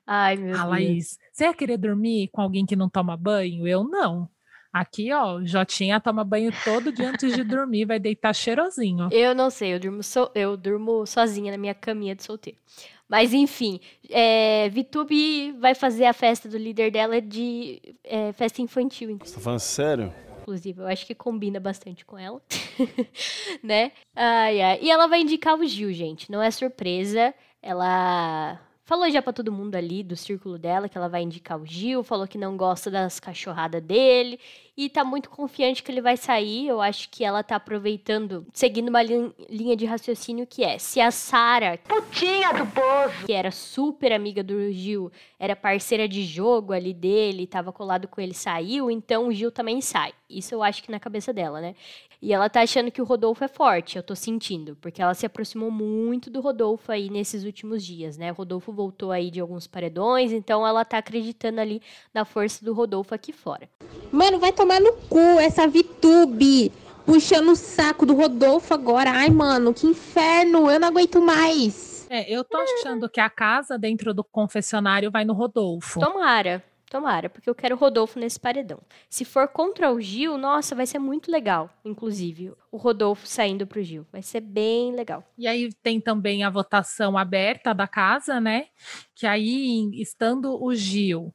Ai, 0.05 0.35
meu 0.35 0.55
Ah, 0.55 0.57
Deus. 0.59 0.69
Laís, 0.69 1.17
você 1.31 1.45
ia 1.45 1.53
querer 1.53 1.77
dormir 1.77 2.29
com 2.31 2.41
alguém 2.41 2.65
que 2.65 2.75
não 2.75 2.89
toma 2.89 3.15
banho? 3.15 3.67
Eu 3.67 3.83
não. 3.83 4.29
Aqui, 4.71 5.11
ó, 5.11 5.41
Jotinha 5.43 5.99
toma 5.99 6.23
banho 6.23 6.51
todo 6.63 6.91
dia 6.91 7.09
antes 7.09 7.33
de 7.35 7.43
dormir, 7.43 7.85
vai 7.85 7.99
deitar 7.99 8.33
cheirosinho. 8.35 9.09
Eu 9.11 9.33
não 9.33 9.49
sei, 9.49 9.73
eu 9.73 9.79
durmo, 9.79 10.03
so- 10.03 10.29
eu 10.35 10.55
durmo 10.55 11.05
sozinha 11.07 11.51
na 11.51 11.57
minha 11.57 11.73
caminha 11.73 12.13
de 12.15 12.23
solteiro. 12.23 12.59
Mas 13.07 13.33
enfim, 13.33 13.79
é, 14.07 14.69
Vitube 14.69 15.51
vai 15.53 15.73
fazer 15.73 16.05
a 16.05 16.13
festa 16.13 16.47
do 16.47 16.57
líder 16.57 16.91
dela 16.91 17.19
de 17.19 17.81
é, 18.03 18.31
festa 18.33 18.61
infantil, 18.61 19.17
Você 19.23 19.33
tá 19.35 19.41
falando 19.41 19.59
sério? 19.59 20.13
inclusive. 20.41 20.79
Eu 20.81 20.87
acho 20.87 21.05
que 21.05 21.13
combina 21.15 21.59
bastante 21.59 22.05
com 22.05 22.17
ela, 22.17 22.39
né? 23.63 23.91
Ai, 24.15 24.61
ai. 24.61 24.79
E 24.81 24.89
ela 24.91 25.07
vai 25.07 25.21
indicar 25.21 25.57
o 25.59 25.65
Gil, 25.65 25.91
gente. 25.93 26.31
Não 26.31 26.41
é 26.41 26.49
surpresa. 26.51 27.33
Ela 27.61 28.59
falou 28.89 29.07
já 29.11 29.21
pra 29.21 29.31
todo 29.31 29.51
mundo 29.51 29.75
ali 29.75 30.01
do 30.01 30.15
círculo 30.15 30.57
dela 30.57 30.89
que 30.89 30.97
ela 30.97 31.07
vai 31.07 31.21
indicar 31.21 31.61
o 31.61 31.63
Gil. 31.63 32.03
Falou 32.03 32.27
que 32.27 32.39
não 32.39 32.57
gosta 32.57 32.89
das 32.89 33.19
cachorradas 33.19 33.83
dele. 33.83 34.39
E 34.81 34.87
tá 34.87 35.03
muito 35.03 35.29
confiante 35.29 35.83
que 35.83 35.91
ele 35.91 35.99
vai 35.99 36.15
sair. 36.15 36.67
Eu 36.69 36.79
acho 36.79 37.09
que 37.09 37.25
ela 37.25 37.43
tá 37.43 37.57
aproveitando, 37.57 38.45
seguindo 38.53 38.87
uma 38.87 39.03
lin- 39.03 39.33
linha 39.49 39.75
de 39.75 39.85
raciocínio 39.85 40.47
que 40.47 40.63
é: 40.63 40.77
se 40.79 41.01
a 41.01 41.11
Sara, 41.11 41.77
putinha 41.85 42.53
do 42.53 42.65
poço, 42.67 43.25
que 43.25 43.33
era 43.33 43.51
super 43.51 44.13
amiga 44.13 44.41
do 44.41 44.71
Gil, 44.71 45.11
era 45.37 45.53
parceira 45.53 46.07
de 46.07 46.23
jogo 46.23 46.71
ali 46.71 46.93
dele, 46.93 47.45
tava 47.45 47.73
colado 47.73 48.07
com 48.07 48.21
ele, 48.21 48.33
saiu, 48.33 48.89
então 48.89 49.27
o 49.27 49.33
Gil 49.33 49.51
também 49.51 49.81
sai. 49.81 50.13
Isso 50.29 50.53
eu 50.55 50.63
acho 50.63 50.81
que 50.81 50.91
na 50.91 50.99
cabeça 50.99 51.33
dela, 51.33 51.59
né? 51.59 51.75
E 52.21 52.33
ela 52.33 52.49
tá 52.49 52.61
achando 52.61 52.91
que 52.91 53.01
o 53.01 53.05
Rodolfo 53.05 53.43
é 53.45 53.47
forte, 53.47 53.95
eu 53.95 54.03
tô 54.03 54.13
sentindo, 54.13 54.75
porque 54.81 55.01
ela 55.01 55.13
se 55.13 55.25
aproximou 55.25 55.71
muito 55.71 56.29
do 56.29 56.41
Rodolfo 56.41 56.91
aí 56.91 57.09
nesses 57.09 57.45
últimos 57.45 57.83
dias, 57.83 58.17
né? 58.17 58.29
O 58.31 58.35
Rodolfo 58.35 58.73
voltou 58.73 59.09
aí 59.11 59.31
de 59.31 59.39
alguns 59.39 59.67
paredões, 59.67 60.33
então 60.33 60.67
ela 60.67 60.83
tá 60.83 60.97
acreditando 60.97 61.61
ali 61.61 61.81
na 62.13 62.25
força 62.25 62.63
do 62.63 62.73
Rodolfo 62.73 63.15
aqui 63.15 63.31
fora. 63.31 63.69
Mano, 64.11 64.37
vai 64.37 64.51
tomar 64.51 64.68
no 64.77 64.91
cu 65.09 65.39
essa 65.39 65.65
VTube 65.65 66.69
puxando 67.05 67.49
o 67.49 67.55
saco 67.55 68.05
do 68.05 68.13
Rodolfo 68.13 68.73
agora. 68.73 69.09
Ai, 69.09 69.29
mano, 69.29 69.73
que 69.73 69.87
inferno, 69.87 70.69
eu 70.69 70.79
não 70.79 70.89
aguento 70.89 71.19
mais. 71.19 72.05
É, 72.09 72.31
eu 72.31 72.43
tô 72.43 72.57
achando 72.57 73.09
que 73.09 73.19
a 73.19 73.29
casa 73.29 73.77
dentro 73.79 74.13
do 74.13 74.23
confessionário 74.23 75.09
vai 75.09 75.25
no 75.25 75.33
Rodolfo. 75.33 75.99
Tomara, 75.99 76.63
tomara, 76.89 77.29
porque 77.29 77.49
eu 77.49 77.55
quero 77.55 77.75
o 77.75 77.77
Rodolfo 77.79 78.19
nesse 78.19 78.39
paredão. 78.39 78.79
Se 79.09 79.25
for 79.25 79.47
contra 79.47 79.91
o 79.91 79.99
Gil, 79.99 80.37
nossa, 80.37 80.75
vai 80.75 80.85
ser 80.85 80.99
muito 80.99 81.31
legal, 81.31 81.69
inclusive, 81.83 82.51
o 82.71 82.77
Rodolfo 82.77 83.27
saindo 83.27 83.65
pro 83.65 83.81
Gil. 83.81 84.05
Vai 84.11 84.21
ser 84.21 84.41
bem 84.41 84.93
legal. 84.93 85.23
E 85.37 85.47
aí 85.47 85.71
tem 85.81 85.99
também 85.99 86.43
a 86.43 86.49
votação 86.49 87.17
aberta 87.17 87.73
da 87.73 87.87
casa, 87.87 88.39
né? 88.39 88.67
Que 89.15 89.25
aí, 89.25 89.89
estando 89.93 90.63
o 90.63 90.75
Gil, 90.75 91.33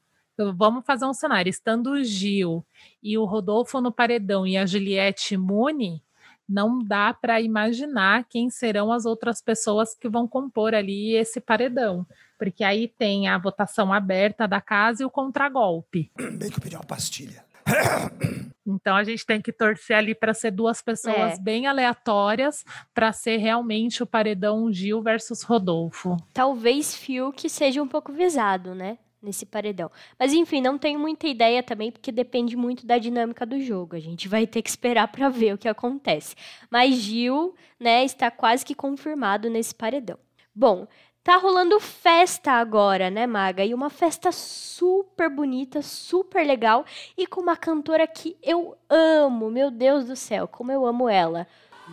vamos 0.57 0.85
fazer 0.85 1.05
um 1.07 1.15
cenário, 1.15 1.51
estando 1.51 1.93
o 1.93 2.05
Gil 2.05 2.65
e 3.03 3.17
o 3.17 3.25
Rodolfo 3.25 3.81
no 3.81 3.93
paredão 3.93 4.47
e 4.47 4.57
a 4.57 4.67
Juliette 4.67 5.35
imune, 5.35 6.03
não 6.49 6.83
dá 6.83 7.15
para 7.15 7.41
imaginar 7.41 8.25
quem 8.29 8.51
serão 8.51 8.93
as 8.93 9.07
outras 9.07 9.41
pessoas 9.41 9.95
que 9.95 10.09
vão 10.09 10.29
compor 10.29 10.75
ali 10.75 11.15
esse 11.15 11.41
paredão. 11.41 12.07
Porque 12.39 12.63
aí 12.63 12.89
tem 12.89 13.29
a 13.29 13.39
votação 13.39 13.93
aberta 13.93 14.47
da 14.47 14.61
casa 14.61 15.03
e 15.03 15.07
o 15.07 15.11
contragolpe. 15.11 16.11
Bem 16.39 16.51
que 16.51 16.59
eu 16.59 16.63
pedi 16.63 16.77
uma 16.77 16.85
pastilha. 16.85 17.45
Então 18.67 18.97
a 18.97 19.05
gente 19.05 19.27
tem 19.27 19.43
que 19.43 19.53
torcer 19.53 19.95
ali 19.95 20.15
para 20.15 20.33
ser 20.33 20.51
duas 20.51 20.81
pessoas 20.81 21.39
É. 21.39 21.39
bem 21.39 21.67
aleatórias 21.67 22.65
para 22.95 23.13
ser 23.13 23.37
realmente 23.37 24.03
o 24.03 24.07
paredão 24.07 24.73
Gil 24.73 25.03
versus 25.03 25.43
Rodolfo. 25.43 26.17
Talvez 26.33 26.95
Fiuk 26.97 27.49
seja 27.51 27.83
um 27.83 27.87
pouco 27.87 28.11
visado, 28.11 28.75
né? 28.75 28.97
Nesse 29.25 29.47
paredão. 29.47 29.91
Mas 30.19 30.35
enfim, 30.35 30.61
não 30.61 30.77
tenho 30.77 31.01
muita 31.01 31.27
ideia 31.27 31.63
também, 31.63 31.91
porque 31.91 32.13
depende 32.13 32.55
muito 32.57 32.85
da 32.85 32.99
dinâmica 32.99 33.47
do 33.47 33.59
jogo. 33.59 33.97
A 33.97 34.01
gente 34.01 34.29
vai 34.29 34.47
ter 34.47 34.61
que 34.61 34.69
esperar 34.69 35.09
para 35.09 35.31
ver 35.31 35.55
o 35.55 35.59
que 35.59 35.67
acontece. 35.67 36.37
Mas 36.71 36.97
Gil, 36.97 37.55
né, 37.81 38.05
está 38.05 38.31
quase 38.31 38.67
que 38.67 38.75
confirmado 38.75 39.49
nesse 39.49 39.75
paredão. 39.75 40.19
Bom, 40.55 40.87
tá 41.23 41.39
rolando 41.39 41.81
festa 41.81 42.53
agora, 42.53 43.09
né, 43.09 43.27
Maga? 43.27 43.65
E 43.65 43.73
uma 43.73 43.89
festa 43.89 44.31
super 44.31 45.31
bonita, 45.31 45.81
super 45.81 46.47
legal 46.47 46.85
e 47.17 47.27
com 47.27 47.41
uma 47.41 47.57
cantora 47.57 48.07
que 48.07 48.37
eu 48.43 48.77
amo. 48.91 49.51
Meu 49.51 49.71
Deus 49.71 50.05
do 50.05 50.15
céu, 50.15 50.47
como 50.47 50.71
eu 50.71 50.85
amo 50.85 51.09
ela. 51.09 51.47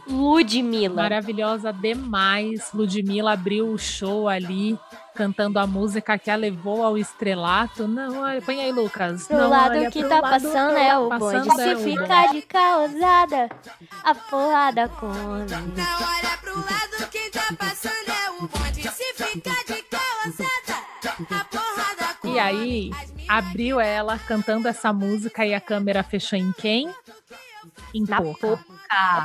Ludmilla. 0.08 0.96
Maravilhosa 0.96 1.72
demais. 1.72 2.72
Ludmilla 2.74 3.34
abriu 3.34 3.70
o 3.70 3.78
show 3.78 4.28
ali, 4.28 4.78
cantando 5.16 5.60
a 5.60 5.68
música 5.68 6.18
que 6.18 6.30
a 6.30 6.36
levou 6.36 6.84
ao 6.84 6.98
estrelato. 6.98 7.88
Não, 7.88 8.22
olha, 8.22 8.42
põe 8.42 8.62
aí, 8.62 8.72
Lucas. 8.72 9.28
Pro 9.28 9.38
Não, 9.38 9.50
lado 9.50 9.78
olha, 9.78 9.92
que 9.92 10.04
tá 10.04 10.20
lado 10.22 10.32
passando 10.32 10.78
é 10.78 10.90
tá 10.90 11.00
o 11.00 11.10
bonde. 11.10 11.48
passando 11.48 11.56
Se 11.56 11.70
é 11.70 11.76
ficar 11.76 12.32
de 12.32 12.42
causada, 12.44 13.50
a 14.04 14.16
porrada 14.16 14.90
come. 14.90 15.14
Olha 15.14 16.38
pro 16.42 16.56
lado 16.56 17.10
que 17.12 17.30
tá 17.30 17.54
passando 17.58 18.10
é 18.10 18.30
o 18.32 18.48
bonde. 18.48 18.84
Se 18.90 19.14
ficar 19.14 19.64
de 19.66 19.84
calçada, 19.84 20.82
a 21.30 21.46
porrada 21.46 22.18
E 22.24 22.40
aí, 22.40 22.92
abriu 23.28 23.80
ela 23.80 24.18
cantando 24.18 24.68
essa 24.68 24.92
música 24.94 25.46
e 25.46 25.54
a 25.54 25.62
câmera 25.62 26.04
fechou 26.04 26.40
em 26.40 26.52
quem? 26.54 26.90
Em 27.94 28.04
Na 28.08 28.22
Poca. 28.22 28.60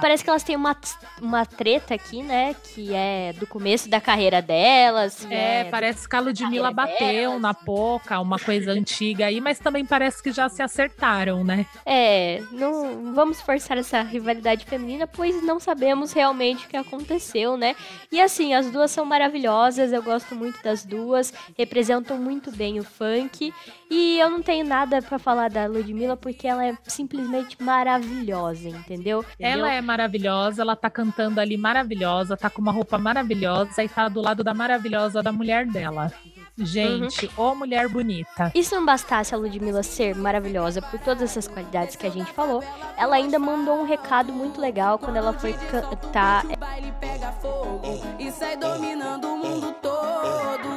Parece 0.00 0.22
que 0.22 0.31
elas 0.31 0.44
têm 0.44 0.55
uma, 0.55 0.76
uma 1.20 1.44
treta 1.44 1.94
aqui, 1.94 2.22
né? 2.22 2.55
Que 2.55 2.94
é 2.94 3.33
do 3.33 3.46
começo 3.46 3.88
da 3.88 4.00
carreira 4.00 4.40
delas. 4.40 5.26
É, 5.29 5.64
parece 5.64 6.09
que 6.09 6.14
a 6.14 6.20
Ludmilla 6.20 6.70
bateu 6.70 7.38
na 7.40 7.52
Poca, 7.52 8.20
uma 8.20 8.38
coisa 8.38 8.70
antiga 8.70 9.26
aí, 9.26 9.40
mas 9.40 9.59
também 9.59 9.85
parece 9.85 10.22
que 10.22 10.31
já 10.31 10.48
se 10.48 10.62
acertaram, 10.62 11.42
né? 11.42 11.66
É, 11.85 12.42
não 12.52 13.12
vamos 13.12 13.40
forçar 13.40 13.76
essa 13.76 14.02
rivalidade 14.02 14.64
feminina, 14.64 15.07
pois 15.07 15.42
não 15.42 15.59
sabemos 15.59 16.12
realmente 16.12 16.66
o 16.66 16.68
que 16.68 16.76
aconteceu, 16.76 17.57
né? 17.57 17.74
E 18.12 18.20
assim, 18.20 18.55
as 18.55 18.70
duas 18.70 18.90
são 18.90 19.05
maravilhosas, 19.05 19.92
eu 19.92 20.02
gosto 20.02 20.35
muito 20.37 20.62
das 20.62 20.85
duas, 20.85 21.33
representam 21.59 22.18
muito 22.18 22.52
bem 22.52 22.79
o 22.79 22.85
funk. 22.85 23.52
E 23.90 24.18
eu 24.18 24.31
não 24.31 24.42
tenho 24.42 24.64
nada 24.64 25.00
pra 25.00 25.18
falar 25.18 25.48
da 25.48 25.66
Ludmilla 25.66 26.16
porque 26.16 26.46
ela 26.46 26.64
é 26.64 26.76
simplesmente 26.85 27.61
maravilhosa, 27.61 28.56
entendeu? 28.64 29.25
Ela 29.38 29.73
é 29.73 29.81
maravilhosa, 29.81 30.62
ela 30.62 30.77
tá 30.77 30.88
cantando 30.90 31.40
ali 31.40 31.57
maravilhosa, 31.57 32.37
tá 32.37 32.49
com 32.49 32.61
uma 32.62 32.73
roupa 32.73 32.99
maravilhosa 32.99 33.83
e 33.83 33.88
tá 33.88 34.09
do 34.09 34.21
lado 34.21 34.42
da 34.45 34.55
maravilhosa 34.55 35.23
da 35.23 35.33
mulher 35.33 35.66
dela. 35.66 36.12
Gente, 36.59 37.31
ô 37.37 37.55
mulher 37.55 37.87
bonita. 37.88 38.51
E 38.55 38.64
se 38.64 38.75
não 38.75 38.85
bastasse 38.87 39.35
a 39.35 39.38
Ludmilla 39.38 39.83
ser 39.83 40.14
maravilhosa 40.16 40.81
por 40.81 40.99
todas 41.01 41.23
essas 41.23 41.47
qualidades 41.47 41.97
que 41.97 42.07
a 42.07 42.11
gente 42.11 42.33
falou, 42.33 42.64
ela 42.97 43.16
ainda 43.16 43.38
mandou 43.38 43.79
um 43.79 43.85
recado 43.85 44.33
muito 44.33 44.59
legal 44.59 44.99
quando 44.99 45.16
ela 45.16 45.35
foi 45.35 45.53
cantar. 45.53 46.47
baile 46.57 46.92
pega 46.99 47.31
fogo 47.33 48.01
e 48.19 48.31
sai 48.31 48.57
dominando 48.57 49.27
o 49.27 49.37
mundo 49.37 49.71
todo. 49.83 50.69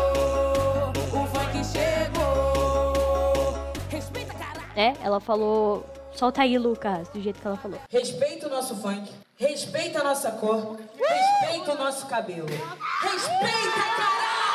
Oh, 0.00 1.18
o 1.18 1.26
funk 1.26 1.64
chegou. 1.64 3.54
Respeita, 3.90 4.32
caralho. 4.34 4.62
né? 4.74 4.94
Ela 5.02 5.20
falou. 5.20 5.84
Solta 6.18 6.42
aí, 6.42 6.58
Lucas, 6.58 7.08
do 7.10 7.22
jeito 7.22 7.40
que 7.40 7.46
ela 7.46 7.56
falou. 7.56 7.80
Respeita 7.88 8.48
o 8.48 8.50
nosso 8.50 8.74
funk, 8.74 9.08
respeita 9.36 10.00
a 10.00 10.02
nossa 10.02 10.32
cor, 10.32 10.76
respeita 10.98 11.74
o 11.74 11.78
nosso 11.78 12.06
cabelo. 12.08 12.48
Respeita, 12.48 13.82
caralho! 13.96 14.47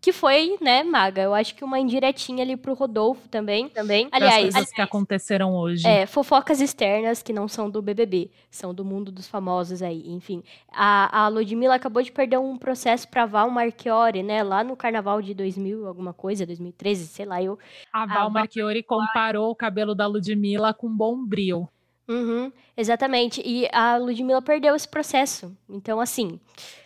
Que 0.00 0.12
foi, 0.12 0.56
né, 0.60 0.82
Maga? 0.82 1.22
Eu 1.22 1.34
acho 1.34 1.54
que 1.54 1.64
uma 1.64 1.78
indiretinha 1.78 2.42
ali 2.44 2.56
pro 2.56 2.74
Rodolfo 2.74 3.28
também. 3.28 3.68
também. 3.68 4.08
Aliás, 4.12 4.34
Aliás, 4.34 4.54
coisas 4.54 4.72
que 4.72 4.80
aconteceram 4.80 5.54
hoje. 5.56 5.86
é, 5.86 6.06
fofocas 6.06 6.60
externas 6.60 7.22
que 7.22 7.32
não 7.32 7.48
são 7.48 7.68
do 7.68 7.82
BBB, 7.82 8.30
são 8.50 8.72
do 8.74 8.84
mundo 8.84 9.10
dos 9.10 9.26
famosos 9.26 9.82
aí, 9.82 10.04
enfim. 10.06 10.42
A, 10.72 11.24
a 11.24 11.28
Ludmilla 11.28 11.74
acabou 11.74 12.02
de 12.02 12.12
perder 12.12 12.38
um 12.38 12.56
processo 12.56 13.08
pra 13.08 13.26
Val 13.26 13.50
Marchiori, 13.50 14.22
né, 14.22 14.42
lá 14.42 14.62
no 14.62 14.76
carnaval 14.76 15.20
de 15.20 15.34
2000, 15.34 15.86
alguma 15.86 16.12
coisa, 16.12 16.46
2013, 16.46 17.06
sei 17.06 17.26
lá, 17.26 17.42
eu... 17.42 17.58
A 17.92 18.06
Val 18.06 18.30
Marchiori 18.30 18.82
comparou 18.82 19.50
o 19.50 19.56
cabelo 19.56 19.94
da 19.94 20.06
Ludmilla 20.06 20.72
com 20.72 20.88
Bombril. 20.88 21.68
Uhum, 22.08 22.52
exatamente. 22.76 23.42
E 23.44 23.68
a 23.72 23.96
Ludmilla 23.96 24.40
perdeu 24.40 24.76
esse 24.76 24.88
processo. 24.88 25.56
Então, 25.68 26.00
assim, 26.00 26.38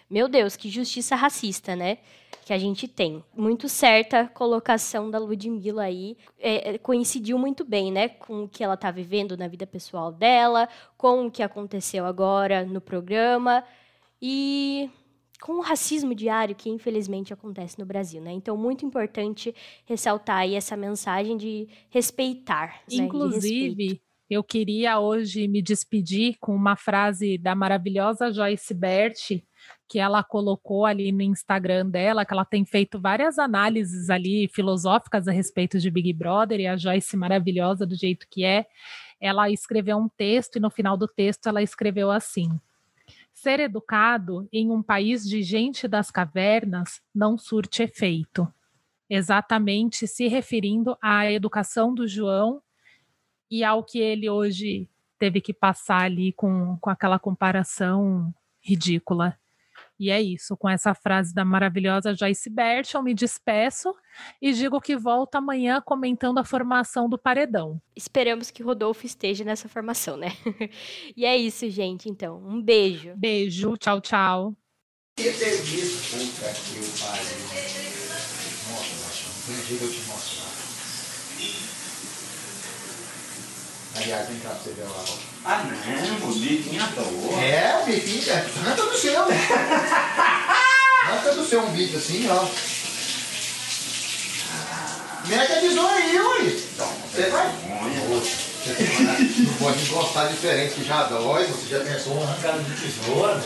meu 0.09 0.29
Deus, 0.29 0.57
que 0.57 0.71
justiça 0.71 1.15
racista, 1.15 1.77
né? 1.77 1.99
Que 2.51 2.55
a 2.55 2.59
gente 2.59 2.89
tem. 2.89 3.23
Muito 3.33 3.69
certa 3.69 4.27
colocação 4.27 5.09
da 5.09 5.21
Ludmilla 5.21 5.85
aí. 5.85 6.17
É, 6.37 6.71
é, 6.71 6.79
coincidiu 6.79 7.39
muito 7.39 7.65
bem, 7.65 7.93
né? 7.93 8.09
Com 8.09 8.43
o 8.43 8.49
que 8.49 8.65
ela 8.65 8.77
tá 8.77 8.91
vivendo 8.91 9.37
na 9.37 9.47
vida 9.47 9.69
pessoal 9.69 10.11
dela, 10.11 10.69
com 10.97 11.27
o 11.27 11.31
que 11.31 11.45
aconteceu 11.45 12.05
agora 12.05 12.65
no 12.65 12.81
programa. 12.81 13.63
E 14.21 14.91
com 15.41 15.59
o 15.59 15.61
racismo 15.61 16.13
diário 16.13 16.57
que 16.57 16.69
infelizmente 16.69 17.33
acontece 17.33 17.79
no 17.79 17.87
Brasil, 17.87 18.21
né? 18.21 18.33
Então, 18.33 18.57
muito 18.57 18.85
importante 18.85 19.55
ressaltar 19.85 20.39
aí 20.39 20.57
essa 20.57 20.77
mensagem 20.77 21.37
de 21.37 21.69
respeitar. 21.89 22.67
né? 22.67 22.97
De. 22.97 23.03
Inclusive, 23.03 24.03
eu 24.29 24.43
queria 24.43 24.99
hoje 24.99 25.47
me 25.47 25.63
despedir 25.63 26.37
com 26.41 26.53
uma 26.53 26.75
frase 26.75 27.39
da 27.39 27.55
maravilhosa 27.55 28.33
Joyce 28.33 28.75
Bert, 28.75 29.41
que 29.91 29.99
ela 29.99 30.23
colocou 30.23 30.87
ali 30.87 31.11
no 31.11 31.21
Instagram 31.21 31.85
dela, 31.91 32.25
que 32.25 32.33
ela 32.33 32.45
tem 32.45 32.65
feito 32.65 33.01
várias 33.01 33.41
análises 33.41 34.09
ali 34.09 34.47
filosóficas 34.47 35.27
a 35.27 35.33
respeito 35.33 35.81
de 35.81 35.91
Big 35.91 36.13
Brother, 36.13 36.61
e 36.61 36.67
a 36.69 36.77
Joyce 36.77 37.17
maravilhosa 37.17 37.85
do 37.85 37.97
jeito 37.97 38.29
que 38.31 38.45
é, 38.45 38.67
ela 39.21 39.51
escreveu 39.51 39.99
um 39.99 40.09
texto 40.09 40.57
e 40.57 40.61
no 40.61 40.71
final 40.71 40.97
do 40.97 41.09
texto 41.09 41.49
ela 41.49 41.61
escreveu 41.61 42.09
assim: 42.09 42.49
Ser 43.35 43.59
educado 43.59 44.49
em 44.53 44.71
um 44.71 44.81
país 44.81 45.29
de 45.29 45.43
gente 45.43 45.89
das 45.89 46.09
cavernas 46.09 47.03
não 47.13 47.37
surte 47.37 47.83
efeito. 47.83 48.47
Exatamente 49.09 50.07
se 50.07 50.29
referindo 50.29 50.97
à 51.03 51.29
educação 51.33 51.93
do 51.93 52.07
João 52.07 52.63
e 53.51 53.65
ao 53.65 53.83
que 53.83 53.99
ele 53.99 54.31
hoje 54.31 54.89
teve 55.19 55.41
que 55.41 55.53
passar 55.53 56.03
ali 56.03 56.33
com, 56.33 56.77
com 56.77 56.91
aquela 56.91 57.19
comparação 57.19 58.33
ridícula. 58.61 59.40
E 60.01 60.11
é 60.11 60.21
isso, 60.21 60.57
com 60.57 60.69
essa 60.69 60.95
frase 60.95 61.35
da 61.35 61.45
maravilhosa 61.45 62.15
Joyce 62.15 62.49
Bert, 62.49 62.95
eu 62.95 63.03
me 63.03 63.15
despeço 63.15 63.95
e 64.41 64.53
digo 64.53 64.81
que 64.81 64.97
volto 64.97 65.35
amanhã 65.35 65.83
comentando 65.85 66.39
a 66.39 66.45
formação 66.45 67.09
do 67.09 67.19
paredão. 67.19 67.81
Esperamos 67.95 68.51
que 68.51 68.63
Rodolfo 68.63 69.05
esteja 69.05 69.45
nessa 69.45 69.69
formação, 69.69 70.17
né? 70.17 70.29
e 71.15 71.27
é 71.27 71.37
isso, 71.37 71.69
gente, 71.69 72.09
então. 72.09 72.43
Um 72.45 72.63
beijo. 72.63 73.13
Beijo, 73.17 73.77
tchau, 73.77 74.01
tchau 74.01 74.57
ter 75.23 75.57
visto. 75.63 76.17
Puta 76.17 76.53
que 76.53 76.79
o 76.79 76.89
pariu. 76.99 77.39
Nossa, 78.71 79.53
um 79.53 79.67
dia 79.67 79.79
que 79.79 79.85
eu 79.85 79.93
te 79.93 80.01
mostrar. 80.07 80.51
Aliás, 84.03 84.29
vem 84.29 84.39
cá 84.39 84.49
pra 84.49 84.59
você 84.59 84.71
ver 84.71 84.85
lá. 84.85 85.05
Ah, 85.45 85.63
não, 85.65 86.31
o 86.31 86.35
biquinho 86.35 86.83
adorou. 86.83 87.39
É, 87.39 87.81
o 87.83 87.87
biquinho, 87.87 88.33
é, 88.33 88.47
canta 88.65 88.83
do 88.83 88.97
seu. 88.97 89.25
canta 91.07 91.35
do 91.35 91.45
seu 91.47 91.63
um 91.63 91.71
bico 91.73 91.99
assim, 91.99 92.27
ó. 92.31 92.47
Mete 95.27 95.53
a 95.53 95.61
visão 95.61 95.87
aí, 95.87 96.19
ui. 96.19 96.51
Você 96.51 97.31
vai. 97.31 97.47
Não 99.39 99.55
pode 99.55 99.83
encostar 99.83 100.29
diferente 100.29 100.75
que 100.75 100.85
já 100.85 101.05
dói. 101.05 101.45
Você 101.45 101.69
já 101.69 101.85
pensou 101.85 102.15
uma 102.15 102.25
arrancada 102.31 102.59
de 102.63 102.75
tesoura? 102.75 103.43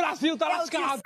Brasil 0.00 0.38
tá 0.38 0.48
lascado. 0.48 1.02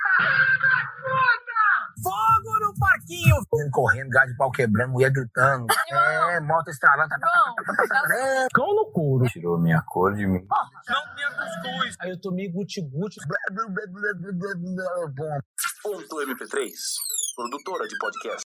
Parquinho! 2.83 3.35
Correndo, 3.71 4.09
gás 4.09 4.29
de 4.29 4.35
pau 4.37 4.51
quebrando, 4.51 4.91
mulher 4.91 5.11
gritando. 5.11 5.65
É, 5.91 6.39
moto 6.41 6.69
estralando. 6.69 7.09
tá, 7.09 7.17
tá, 7.17 7.27
tá, 7.27 7.63
tá, 7.63 7.75
tá, 7.75 7.87
tá, 7.87 8.01
tá. 8.07 8.47
Cão 8.53 8.75
no 8.75 8.91
couro. 8.91 9.25
Tirou 9.27 9.59
minha 9.59 9.81
cor 9.81 10.13
de 10.13 10.27
mim. 10.27 10.45
Não 10.87 11.15
tinha 11.15 11.29
cuscuz. 11.31 11.95
Aí 11.99 12.09
eu 12.11 12.19
tomei 12.19 12.49
guti-guti. 12.51 13.19
Ponto 15.83 16.15
MP3, 16.15 16.71
produtora 17.35 17.87
de 17.87 17.97
podcast. 17.97 18.41